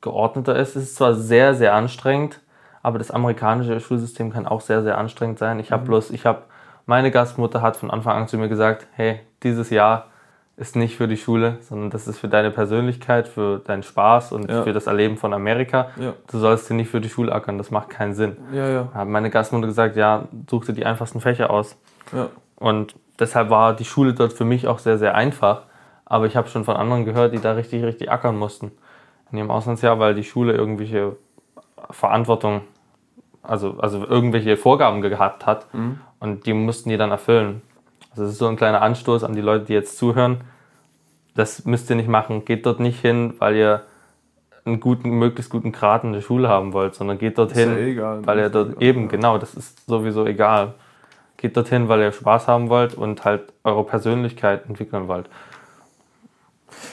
[0.00, 0.76] geordneter ist.
[0.76, 2.40] Es ist zwar sehr, sehr anstrengend,
[2.82, 5.58] aber das amerikanische Schulsystem kann auch sehr, sehr anstrengend sein.
[5.60, 6.42] Ich habe bloß, ich habe,
[6.86, 10.06] meine Gastmutter hat von Anfang an zu mir gesagt, hey, dieses Jahr
[10.56, 14.50] ist nicht für die Schule, sondern das ist für deine Persönlichkeit, für deinen Spaß und
[14.50, 14.62] Ja.
[14.62, 15.88] für das Erleben von Amerika.
[15.96, 16.12] Ja.
[16.30, 18.36] Du sollst dir nicht für die Schule ackern, das macht keinen Sinn.
[18.52, 18.88] Ja, ja.
[18.92, 21.76] Da hat meine Gastmutter gesagt, ja, such dir die einfachsten Fächer aus.
[22.12, 22.28] ja.
[22.56, 25.62] Und deshalb war die Schule dort für mich auch sehr, sehr einfach.
[26.04, 28.70] Aber ich habe schon von anderen gehört, die da richtig, richtig ackern mussten
[29.32, 31.16] in ihrem Auslandsjahr, weil die Schule irgendwelche
[31.90, 32.62] Verantwortung,
[33.42, 35.66] also, also irgendwelche Vorgaben gehabt hat
[36.18, 37.62] und die mussten die dann erfüllen.
[38.10, 40.42] Also das ist so ein kleiner Anstoß an die Leute, die jetzt zuhören.
[41.34, 42.44] Das müsst ihr nicht machen.
[42.44, 43.82] Geht dort nicht hin, weil ihr
[44.64, 48.26] einen guten, möglichst guten Grad in der Schule haben wollt, sondern geht dorthin, ja egal.
[48.26, 49.08] weil ihr dort egal, eben, ja.
[49.08, 50.74] genau, das ist sowieso egal.
[51.36, 55.30] Geht dorthin, weil ihr Spaß haben wollt und halt eure Persönlichkeit entwickeln wollt.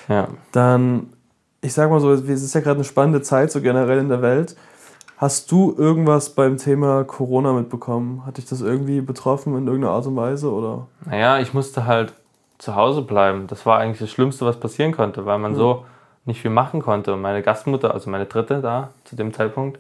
[0.08, 0.30] Ja.
[0.52, 1.12] Dann,
[1.62, 4.22] ich sag mal so, es ist ja gerade eine spannende Zeit, so generell in der
[4.22, 4.56] Welt.
[5.18, 8.24] Hast du irgendwas beim Thema Corona mitbekommen?
[8.28, 10.52] Hat dich das irgendwie betroffen in irgendeiner Art und Weise?
[10.52, 10.86] Oder?
[11.06, 12.14] Naja, ich musste halt
[12.60, 13.48] zu Hause bleiben.
[13.48, 15.86] Das war eigentlich das Schlimmste, was passieren konnte, weil man so
[16.26, 17.14] nicht viel machen konnte.
[17.16, 19.80] Und meine Gastmutter, also meine dritte da zu dem Zeitpunkt,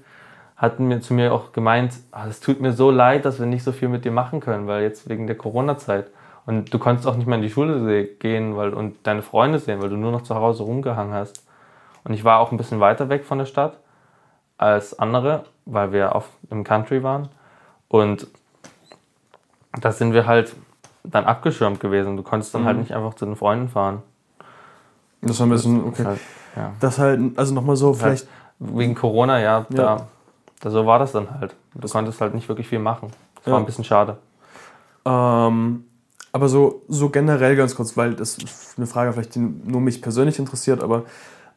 [0.55, 3.63] hat mir zu mir auch gemeint, ah, es tut mir so leid, dass wir nicht
[3.63, 6.09] so viel mit dir machen können, weil jetzt wegen der Corona-Zeit.
[6.47, 9.83] Und du konntest auch nicht mehr in die Schule gehen weil, und deine Freunde sehen,
[9.83, 11.45] weil du nur noch zu Hause rumgehangen hast.
[12.05, 13.77] Und ich war auch ein bisschen weiter weg von der Stadt
[14.57, 17.29] als andere, weil wir auf, im Country waren.
[17.87, 18.27] Und
[19.79, 20.55] da sind wir halt
[21.03, 22.17] dann abgeschirmt gewesen.
[22.17, 24.01] Du konntest dann halt nicht einfach zu den Freunden fahren.
[25.21, 26.05] Das war ein bisschen, Das okay.
[26.05, 26.19] Halt,
[26.55, 26.71] ja.
[26.79, 28.27] Das halt, also nochmal so, vielleicht,
[28.59, 29.65] Wegen Corona, ja, Ja.
[29.69, 30.07] Da,
[30.61, 31.55] da so war das dann halt.
[31.75, 33.11] Du konntest halt nicht wirklich viel machen.
[33.35, 33.51] Das Ja.
[33.51, 34.17] war ein bisschen schade.
[35.05, 35.83] ähm,
[36.33, 40.01] aber so, so generell ganz kurz, weil das ist eine Frage vielleicht, die nur mich
[40.01, 41.03] persönlich interessiert, aber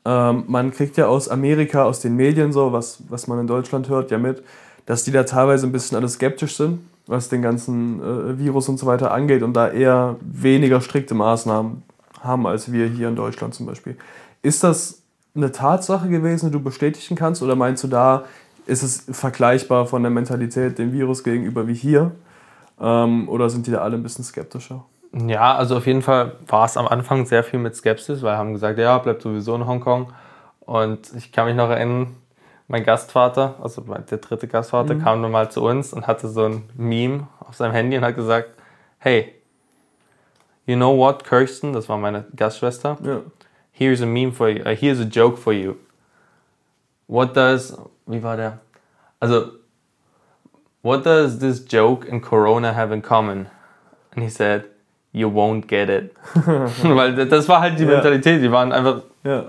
[0.05, 3.89] ähm, man kriegt ja aus Amerika, aus den Medien so, was, was man in Deutschland
[3.89, 4.43] hört, ja mit,
[4.87, 8.79] dass die da teilweise ein bisschen alle skeptisch sind, was den ganzen äh, Virus und
[8.79, 11.83] so weiter angeht und da eher weniger strikte Maßnahmen
[12.21, 13.97] haben als wir hier in Deutschland zum Beispiel.
[14.43, 15.03] Ist das
[15.35, 18.25] eine Tatsache gewesen, die du bestätigen kannst oder meinst du da,
[18.67, 22.13] ist es vergleichbar von der Mentalität dem Virus gegenüber wie hier?
[22.81, 24.85] Ähm, oder sind die da alle ein bisschen skeptischer?
[25.13, 28.53] Ja, also auf jeden Fall war es am Anfang sehr viel mit Skepsis, weil haben
[28.53, 30.13] gesagt, ja, bleibt sowieso in Hongkong.
[30.61, 32.17] Und ich kann mich noch erinnern,
[32.69, 36.63] mein Gastvater, also der dritte Gastvater, kam dann mal zu uns und hatte so ein
[36.77, 38.51] Meme auf seinem Handy und hat gesagt,
[38.99, 39.35] hey,
[40.67, 43.23] you know what, Kirsten, das war meine Gastschwester, Ja.
[43.73, 45.75] here's a meme for you, uh, here's a joke for you.
[47.09, 48.61] What does, wie war der?
[49.19, 49.51] Also,
[50.83, 53.49] what does this joke and Corona have in common?
[54.15, 54.70] And he said,
[55.13, 56.15] you won't get it.
[56.83, 57.91] Weil das war halt die Ja.
[57.91, 59.45] Mentalität, die waren einfach, Ja.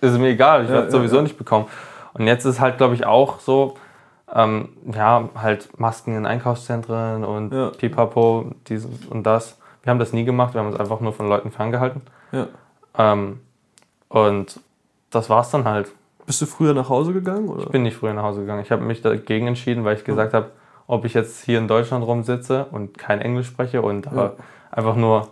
[0.00, 1.66] ist mir egal, ich Ja, werde ja, sowieso nicht bekommen.
[2.14, 3.76] Und jetzt ist halt, glaube ich, auch so,
[4.34, 7.70] ähm, ja, halt Masken in Einkaufszentren und Ja.
[7.70, 9.56] pipapo, dieses und das.
[9.82, 12.02] Wir haben das nie gemacht, wir haben uns einfach nur von Leuten ferngehalten.
[12.32, 12.46] ja.
[12.98, 13.40] Ähm,
[14.08, 14.60] und
[15.10, 15.88] das war's dann halt.
[16.26, 17.48] Bist du früher nach Hause gegangen?
[17.48, 17.62] Oder?
[17.64, 18.62] Ich bin nicht früher nach Hause gegangen.
[18.62, 20.50] Ich habe mich dagegen entschieden, weil ich gesagt habe,
[20.86, 24.32] ob ich jetzt hier in Deutschland rumsitze und kein Englisch spreche und Ja.
[24.70, 25.28] Einfach nur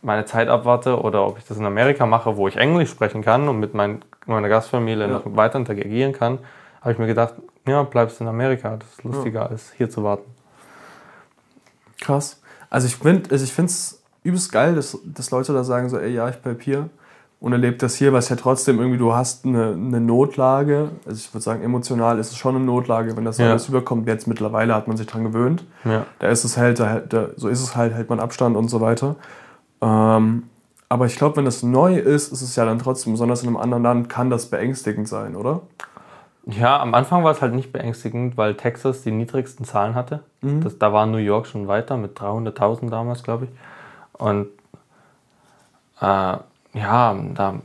[0.00, 3.48] meine Zeit abwarte oder ob ich das in Amerika mache, wo ich Englisch sprechen kann
[3.48, 5.12] und mit mein, meiner Gastfamilie Ja.
[5.12, 6.38] noch weiter interagieren kann,
[6.80, 7.34] habe ich mir gedacht,
[7.66, 8.76] ja, bleibst in Amerika.
[8.76, 10.28] Das ist lustiger, als hier zu warten.
[12.00, 12.42] Krass.
[12.70, 16.12] Also ich finde also ich es übelst geil, dass, dass Leute da sagen so, ey,
[16.12, 16.88] ja, ich bleib hier
[17.42, 20.90] und erlebe das hier, was ja trotzdem irgendwie, du hast eine, eine Notlage.
[21.04, 23.50] Also ich würde sagen, emotional ist es schon eine Notlage, wenn das Ja.
[23.50, 24.06] alles überkommt.
[24.06, 25.64] Jetzt mittlerweile hat man sich dran gewöhnt.
[25.84, 26.06] Ja.
[26.20, 28.80] Da ist es halt, da, da, so ist es halt, hält man Abstand und so
[28.80, 29.16] weiter.
[29.80, 30.44] Ähm,
[30.88, 33.56] aber ich glaube, wenn das neu ist, ist es ja dann trotzdem, besonders in einem
[33.56, 35.62] anderen Land, kann das beängstigend sein, oder?
[36.46, 40.20] Ja, am Anfang war es halt nicht beängstigend, weil Texas die niedrigsten Zahlen hatte.
[40.42, 43.50] Das, da war New York schon weiter mit 300.000 damals, glaube ich.
[44.12, 44.46] Und
[46.00, 46.36] äh,
[46.74, 47.60] ja, da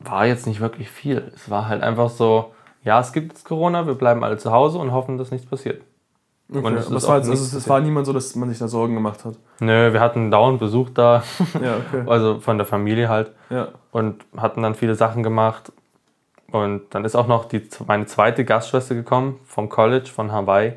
[0.00, 1.32] war jetzt nicht wirklich viel.
[1.34, 2.52] Es war halt einfach so,
[2.84, 5.82] ja, es gibt jetzt Corona, wir bleiben alle zu Hause und hoffen, dass nichts passiert.
[6.50, 6.66] Okay.
[6.66, 8.94] Und es aber es war, also es war niemand so, dass man sich da Sorgen
[8.94, 9.36] gemacht hat.
[9.60, 11.22] Nö, wir hatten dauernd Besuch da,
[11.62, 12.04] Ja, okay.
[12.06, 13.32] also von der Familie halt.
[13.48, 13.68] Ja.
[13.90, 15.72] und hatten dann viele Sachen gemacht.
[16.50, 20.74] Und dann ist auch noch die, meine zweite Gastschwester gekommen vom College von Hawaii,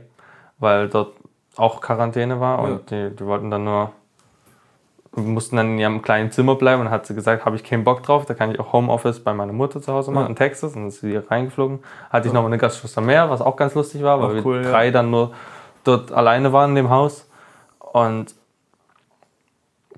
[0.58, 1.16] weil dort
[1.58, 3.92] auch Quarantäne war und die, die wollten dann nur,
[5.16, 7.84] mussten dann in ihrem kleinen Zimmer bleiben und dann hat sie gesagt, habe ich keinen
[7.84, 10.30] Bock drauf, da kann ich auch Homeoffice bei meiner Mutter zu Hause machen Ja.
[10.30, 11.80] in Texas und dann ist sie hier reingeflogen.
[12.10, 14.72] Hatte ich noch eine Gastschwester mehr, was auch ganz lustig war, weil cool, wir ja.
[14.72, 15.32] drei dann nur
[15.84, 17.28] dort alleine waren in dem Haus
[17.80, 18.36] und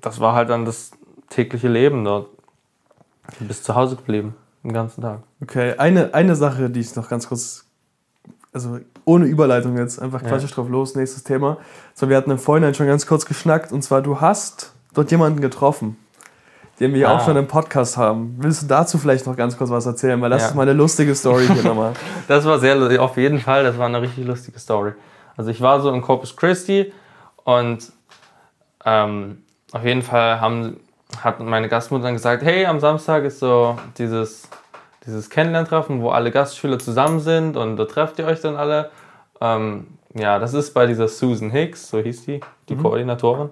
[0.00, 0.92] das war halt dann das
[1.30, 2.28] tägliche Leben dort.
[3.38, 5.20] Du bist zu Hause geblieben, den ganzen Tag.
[5.42, 7.66] Okay, eine, eine Sache, die ich noch ganz kurz,
[8.52, 10.28] also ohne Überleitung jetzt, einfach Ja.
[10.28, 11.58] quatsch ich drauf los, nächstes Thema.
[11.94, 15.40] So, wir hatten im Vorhinein schon ganz kurz geschnackt und zwar, du hast dort jemanden
[15.40, 15.96] getroffen,
[16.80, 17.16] den wir Ah.
[17.16, 18.36] auch schon im Podcast haben.
[18.38, 20.20] Willst du dazu vielleicht noch ganz kurz was erzählen?
[20.20, 20.48] Weil das Ja.
[20.48, 21.92] ist mal eine lustige Story hier nochmal.
[22.28, 24.92] Das war sehr lustig, auf jeden Fall, das war eine richtig lustige Story.
[25.36, 26.92] Also ich war so in Corpus Christi
[27.44, 27.92] und
[28.84, 30.80] ähm, auf jeden Fall haben,
[31.22, 34.48] hat meine Gastmutter dann gesagt, hey, am Samstag ist so dieses,
[35.06, 38.90] dieses Kennenlerntreffen, wo alle Gastschüler zusammen sind und da trefft ihr euch dann alle.
[39.40, 43.50] Ähm, ja, das ist bei dieser Susan Hicks, so hieß die, die Koordinatorin.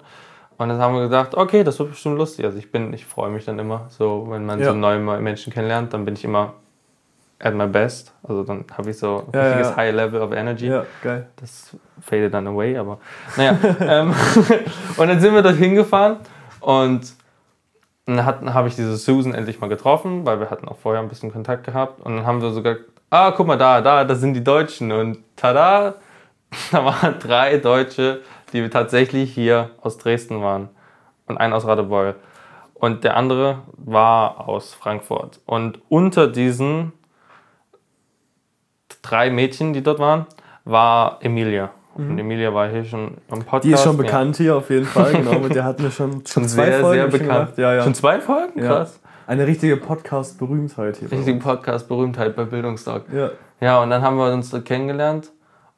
[0.59, 2.45] Und dann haben wir gedacht, okay, das wird bestimmt lustig.
[2.45, 4.69] Also ich bin, ich freue mich dann immer, so wenn man Ja.
[4.69, 6.55] so neue Menschen kennenlernt, dann bin ich immer
[7.39, 8.15] at my best.
[8.23, 9.77] Also dann habe ich so ein Ja, richtiges ja.
[9.77, 10.69] High Level of Energy.
[10.69, 11.27] ja, geil.
[11.37, 12.99] Das faded dann away, aber
[13.37, 13.59] naja.
[13.81, 14.15] ähm,
[14.97, 16.17] und dann sind wir dort hingefahren
[16.61, 17.15] und
[18.07, 21.33] dann habe ich diese Susan endlich mal getroffen, weil wir hatten auch vorher ein bisschen
[21.33, 22.01] Kontakt gehabt.
[22.01, 22.77] Und dann haben wir sogar,
[23.11, 24.93] ah, guck mal da, da, das sind die Deutschen.
[24.93, 25.97] Und tada,
[26.71, 28.21] da waren drei Deutsche,
[28.53, 30.69] die tatsächlich hier aus Dresden waren.
[31.27, 32.15] Und ein aus Radebeul.
[32.75, 35.41] Und der andere war aus Frankfurt.
[35.47, 36.93] Und unter diesen
[39.03, 40.27] drei Mädchen, die dort waren,
[40.65, 41.71] war Emilia.
[41.95, 43.65] Und Emilia war hier schon am Podcast.
[43.65, 44.03] Die ist schon Ja.
[44.03, 45.39] bekannt hier auf jeden Fall, genau.
[45.39, 47.41] Mit der hatten wir schon, schon Schon zwei sehr, Folgen sehr schon bekannt.
[47.47, 47.59] gemacht.
[47.59, 47.83] Ja, ja.
[47.83, 48.61] Schon zwei Folgen?
[48.63, 48.67] ja.
[48.69, 49.01] Krass.
[49.27, 51.11] Eine richtige Podcast-Berühmtheit hier.
[51.11, 53.05] Richtige Podcast-Berühmtheit bei Bildungsdoc.
[53.13, 53.31] Ja.
[53.61, 55.33] Ja, und dann haben wir uns dort kennengelernt.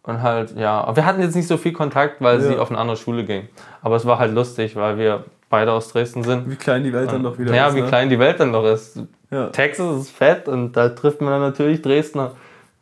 [0.09, 2.61] Und halt, ja, aber wir hatten jetzt nicht so viel Kontakt, weil sie Ja.
[2.61, 3.47] auf eine andere Schule ging.
[3.83, 6.51] Aber es war halt lustig, weil wir beide aus Dresden sind.
[6.51, 7.75] Wie klein die Welt dann doch wieder ja, ist.
[7.75, 7.89] wie ne?
[7.89, 9.01] klein die Welt dann noch ist.
[9.31, 9.49] Ja.
[9.49, 12.31] Texas ist fett und da trifft man dann natürlich Dresdner.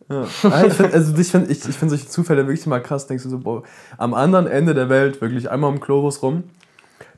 [0.09, 0.23] Ja.
[0.49, 3.09] Ah, ich finde also ich find, ich, ich find solche Zufälle wirklich mal krass.
[3.09, 3.65] Denkst du so, boah,
[3.99, 6.45] am anderen Ende der Welt, wirklich einmal um Globus rum,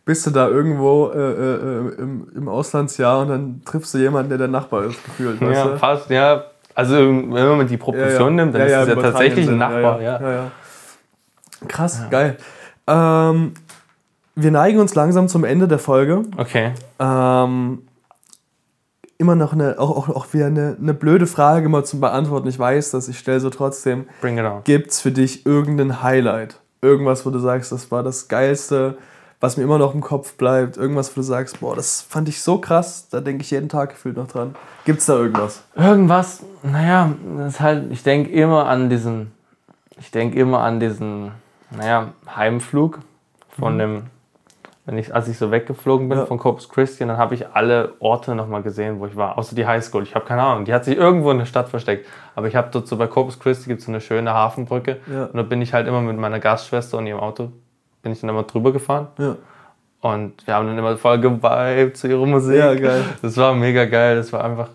[0.07, 4.39] bist du da irgendwo äh, äh, im, im Auslandsjahr und dann triffst du jemanden, der
[4.39, 5.39] dein Nachbar ist, gefühlt.
[5.39, 5.77] Weißt Ja, du?
[5.77, 6.45] fast, ja.
[6.79, 10.53] Also, wenn man die Proportion nimmt, dann ist es ja tatsächlich ein Nachbar, ja.
[11.67, 12.37] Krass, geil.
[12.87, 13.55] Ähm,
[14.37, 16.23] wir neigen uns langsam zum Ende der Folge.
[16.37, 16.71] Okay.
[17.01, 17.83] Ähm,
[19.19, 22.47] immer noch eine, auch, auch, auch wieder eine, eine blöde Frage mal zum Beantworten.
[22.47, 24.07] Ich weiß, dass ich stelle so trotzdem.
[24.21, 24.63] Bring it on.
[24.63, 26.61] Gibt es für dich irgendein Highlight?
[26.81, 28.99] Irgendwas, wo du sagst, das war das Geilste,
[29.41, 30.77] was mir immer noch im Kopf bleibt?
[30.77, 33.91] Irgendwas, wo du sagst, boah, das fand ich so krass, da denke ich jeden Tag
[33.91, 34.55] gefühlt noch dran.
[34.85, 35.63] Gibt es da irgendwas?
[35.77, 39.33] Irgendwas, naja, das ist halt, ich denke immer an diesen,
[40.01, 41.31] ich denke immer an diesen,
[41.71, 42.99] naja, Heimflug
[43.59, 44.03] von dem,
[44.87, 46.23] wenn ich, als ich so weggeflogen bin Mhm.
[46.23, 46.27] Ja.
[46.27, 49.67] von Corpus Christi, dann habe ich alle Orte nochmal gesehen, wo ich war, außer die
[49.67, 50.03] Highschool.
[50.03, 52.07] Ich habe keine Ahnung, die hat sich irgendwo in der Stadt versteckt.
[52.35, 55.25] Aber ich habe dort so bei Corpus Christi gibt es so eine schöne Hafenbrücke Ja.
[55.27, 57.51] und da bin ich halt immer mit meiner Gastschwester und ihrem Auto,
[58.09, 59.09] bin ich dann immer drüber gefahren.
[59.19, 59.37] Ja,
[60.01, 62.57] Und wir haben dann immer voll geweibt zu ihrer Musik.
[62.57, 63.05] Ja, geil.
[63.21, 64.17] Das war mega geil.
[64.17, 64.69] Das war einfach.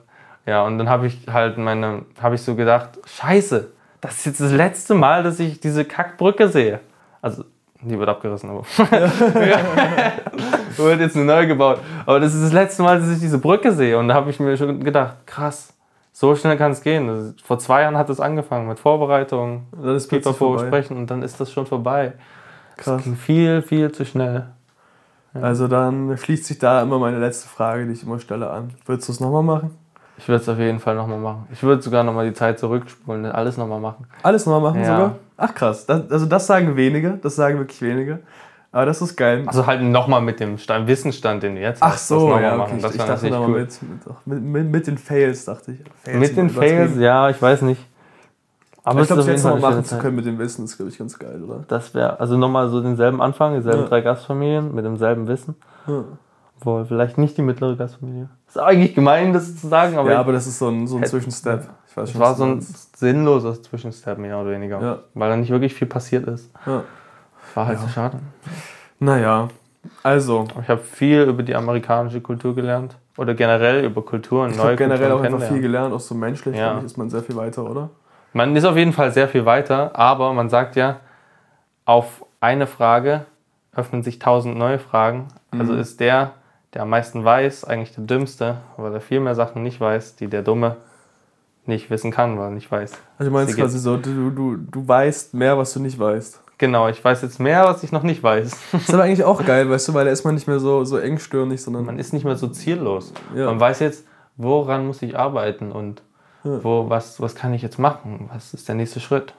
[0.46, 3.70] Ja, und dann habe ich halt meine, habe ich so gedacht, scheiße,
[4.02, 6.80] das ist jetzt das letzte Mal, dass ich diese Kackbrücke sehe.
[7.22, 7.46] Also,
[7.82, 8.64] die wird abgerissen, aber.
[9.40, 9.60] Ja.
[10.78, 11.80] wird jetzt eine neue gebaut.
[12.06, 13.98] Aber das ist das letzte Mal, dass ich diese Brücke sehe.
[13.98, 15.74] Und da habe ich mir schon gedacht, krass,
[16.16, 17.08] So schnell kann es gehen.
[17.08, 20.68] Das- Vor zwei Jahren hat es angefangen mit Vorbereitung, Dann ist Pipapo vorbei.
[20.68, 22.14] sprechen und dann ist das schon vorbei.
[22.78, 22.96] Krass.
[22.98, 24.48] Das ging viel, viel zu schnell.
[25.34, 28.72] Also dann schließt sich da immer meine letzte Frage, die ich immer stelle, an.
[28.86, 29.72] Würdest du es nochmal machen?
[30.18, 31.48] Ich würde es auf jeden Fall nochmal machen.
[31.52, 34.06] Ich würde sogar nochmal die Zeit zurückspulen, alles nochmal machen.
[34.22, 34.96] Alles nochmal machen Ja.
[34.96, 35.16] sogar?
[35.38, 35.88] Ach krass.
[35.88, 38.20] Das, also das sagen wenige, das sagen wirklich wenige.
[38.72, 39.44] Aber das ist geil.
[39.48, 42.10] Also halt nochmal mit dem Stand, Wissensstand, den du jetzt Ach hast.
[42.12, 42.74] das so, mal ja, machen.
[42.74, 42.82] okay.
[42.82, 43.68] Das ich dachte nochmal cool.
[44.26, 45.80] mit, mit, mit, den Fails, dachte ich.
[46.04, 46.50] Fails Mit den.
[46.50, 47.82] Fails, ja, ich weiß nicht.
[48.86, 50.98] Aber ich glaube, es jetzt nochmal machen zu können mit dem Wissen, ist, glaube ich,
[50.98, 51.64] ganz geil, oder?
[51.68, 53.88] Das wäre, also nochmal so denselben Anfang, dieselben Ja.
[53.88, 55.56] drei Gastfamilien mit demselben Wissen.
[55.88, 56.04] Ja.
[56.60, 58.30] Wohl, vielleicht nicht die mittlere Gastfamilie.
[58.48, 61.06] Ist eigentlich gemein, das zu sagen, aber, ja, aber das ist so ein, so ein
[61.06, 61.68] Zwischenstep.
[61.88, 62.66] Ich weiß schon, war so ein
[62.96, 64.82] sinnloser Zwischenstep, mehr oder weniger.
[64.82, 65.00] Ja.
[65.14, 66.50] Weil da nicht wirklich viel passiert ist.
[66.66, 66.84] Ja.
[67.56, 67.84] War halt Ja.
[67.86, 68.20] so schade.
[69.00, 69.50] Naja,
[70.02, 72.96] also, Ich habe viel über die amerikanische Kultur gelernt.
[73.18, 76.58] Oder generell über Kulturen, ich neue habe generell auch einfach viel gelernt, auch so menschlich,
[76.58, 76.80] Ja.
[76.80, 77.90] ich, ist man sehr viel weiter, oder?
[78.34, 81.00] Man ist auf jeden Fall sehr viel weiter, aber man sagt ja,
[81.86, 83.26] auf eine Frage
[83.76, 85.28] öffnen sich tausend neue Fragen.
[85.52, 85.80] Also Mhm.
[85.80, 86.32] ist der,
[86.74, 90.28] der am meisten weiß, eigentlich der Dümmste, weil er viel mehr Sachen nicht weiß, die
[90.28, 90.78] der Dumme
[91.66, 92.92] nicht wissen kann, weil er nicht weiß.
[93.18, 96.42] Also du meinst quasi so, du, du, du weißt mehr, was du nicht weißt.
[96.58, 98.58] Genau, ich weiß jetzt mehr, was ich noch nicht weiß.
[98.74, 100.98] Ist aber eigentlich auch geil, weißt du, weil da ist man nicht mehr so, so
[100.98, 103.14] engstirnig, sondern Man ist nicht mehr so ziellos.
[103.36, 103.46] Ja.
[103.48, 104.06] Man weiß jetzt,
[104.38, 106.02] woran muss ich arbeiten und
[106.44, 106.64] Ja.
[106.64, 108.30] wo, was, was kann ich jetzt machen?
[108.34, 109.34] Was ist der nächste Schritt?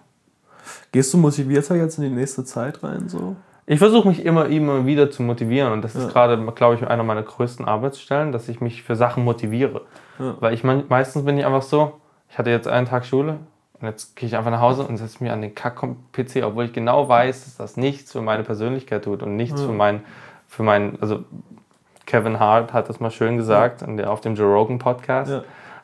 [0.93, 3.37] gehst du motivierter jetzt in die nächste Zeit rein, so?
[3.67, 6.01] Ich versuche mich immer, immer wieder zu motivieren und das Ja.
[6.01, 9.83] ist gerade, glaube ich, einer meiner größten Arbeitsstellen, dass ich mich für Sachen motiviere.
[10.19, 10.37] Ja.
[10.41, 11.93] Weil ich mein, meistens bin ich einfach so,
[12.31, 13.39] ich hatte jetzt einen Tag Schule
[13.81, 16.73] und jetzt gehe ich einfach nach Hause und setze mich an den Kack-PC, obwohl ich
[16.73, 19.67] genau weiß, dass das nichts für meine Persönlichkeit tut und nichts Ja.
[19.67, 20.03] für mein,
[20.49, 21.25] für mein, also
[22.07, 25.33] Kevin Hart hat das mal schön gesagt auf dem Joe Rogan Podcast,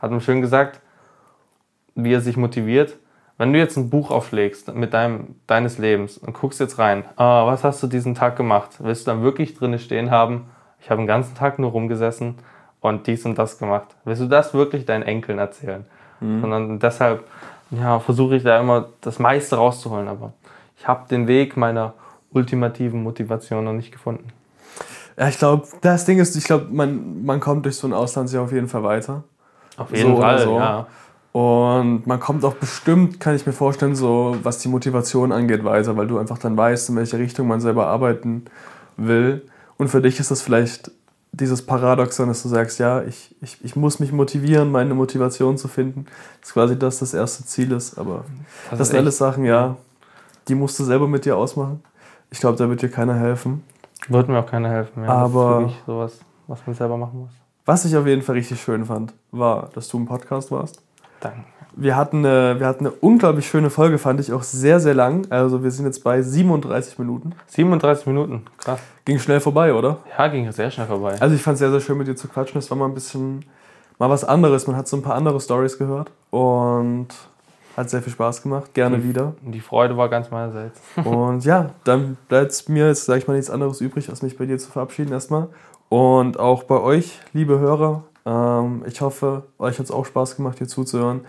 [0.00, 0.80] hat mal schön gesagt,
[2.04, 2.96] wie er sich motiviert.
[3.38, 7.46] Wenn du jetzt ein Buch aufschlägst mit deinem, deines Lebens und guckst jetzt rein, ah,
[7.46, 8.70] was hast du diesen Tag gemacht?
[8.80, 10.46] Willst du dann wirklich drinne stehen haben,
[10.80, 12.36] ich habe den ganzen Tag nur rumgesessen
[12.80, 13.88] und dies und das gemacht?
[14.04, 15.84] Willst du das wirklich deinen Enkeln erzählen?
[16.42, 17.24] Sondern deshalb
[17.70, 20.34] ja, versuche ich da immer das meiste rauszuholen, aber
[20.76, 21.94] ich habe den Weg meiner
[22.32, 24.28] ultimativen Motivation noch nicht gefunden.
[25.16, 28.44] Ja, ich glaube, das Ding ist, ich glaube, man, man kommt durch so ein Auslandsjahr
[28.44, 29.24] auf jeden Fall weiter.
[29.76, 30.58] Auf jeden So Fall, so.
[30.58, 30.86] ja.
[31.32, 35.96] Und man kommt auch bestimmt, kann ich mir vorstellen, so was die Motivation angeht, weiter,
[35.96, 38.46] weil du einfach dann weißt, in welche Richtung man selber arbeiten
[38.96, 39.42] will.
[39.78, 40.90] Und für dich ist das vielleicht
[41.32, 45.68] dieses Paradoxon, dass du sagst, ja, ich, ich, ich muss mich motivieren, meine Motivation zu
[45.68, 46.06] finden.
[46.40, 47.96] Das ist quasi das, das erste Ziel ist.
[47.96, 48.24] Aber
[48.70, 49.76] das, ist sind alles Sachen, ja,
[50.48, 51.82] die musst du selber mit dir ausmachen.
[52.30, 53.62] Ich glaube, da wird dir keiner helfen.
[54.08, 55.04] Wird mir auch keiner helfen.
[55.04, 55.10] Ja.
[55.10, 56.18] Aber- das ist wirklich sowas,
[56.48, 57.30] was man selber machen muss.
[57.64, 60.82] Was ich auf jeden Fall richtig schön fand, war, dass du im Podcast warst.
[61.20, 61.44] Danke.
[61.76, 65.26] Wir hatten, eine, wir hatten eine unglaublich schöne Folge, fand ich auch sehr, sehr lang.
[65.30, 67.32] Also wir sind jetzt bei 37 Minuten.
[67.46, 68.80] 37 Minuten, krass.
[69.04, 69.98] Ging schnell vorbei, oder?
[70.18, 71.16] Ja, ging sehr schnell vorbei.
[71.20, 72.58] Also ich fand es sehr, sehr schön mit dir zu quatschen.
[72.58, 73.44] Es war mal ein bisschen,
[73.98, 74.66] mal was anderes.
[74.66, 77.08] Man hat so ein paar andere Stories gehört und
[77.76, 78.74] hat sehr viel Spaß gemacht.
[78.74, 79.34] Gerne wieder.
[79.40, 80.80] Die Freude war ganz meinerseits.
[81.04, 84.46] Und ja, dann bleibt mir jetzt, sag ich mal, nichts anderes übrig, als mich bei
[84.46, 85.48] dir zu verabschieden erstmal.
[85.88, 88.04] Und auch bei euch, liebe Hörer.
[88.26, 91.22] Ähm, ich hoffe, euch hat es auch Spaß gemacht, hier zuzuhören.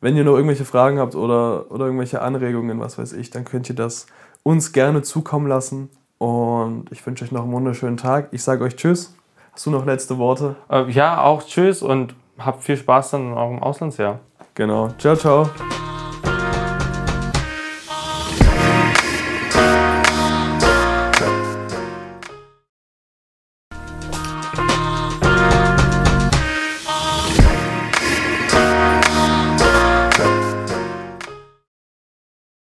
[0.00, 3.68] Wenn ihr noch irgendwelche Fragen habt oder, oder irgendwelche Anregungen, was weiß ich, dann könnt
[3.68, 4.06] ihr das
[4.42, 5.90] uns gerne zukommen lassen.
[6.18, 8.28] Und ich wünsche euch noch einen wunderschönen Tag.
[8.32, 9.14] Ich sage euch Tschüss.
[9.52, 10.56] Hast du noch letzte Worte?
[10.70, 14.20] Äh, ja, auch tschüss und habt viel Spaß dann auch im Auslandsjahr.
[14.54, 14.88] Genau.
[14.98, 15.50] Ciao, ciao.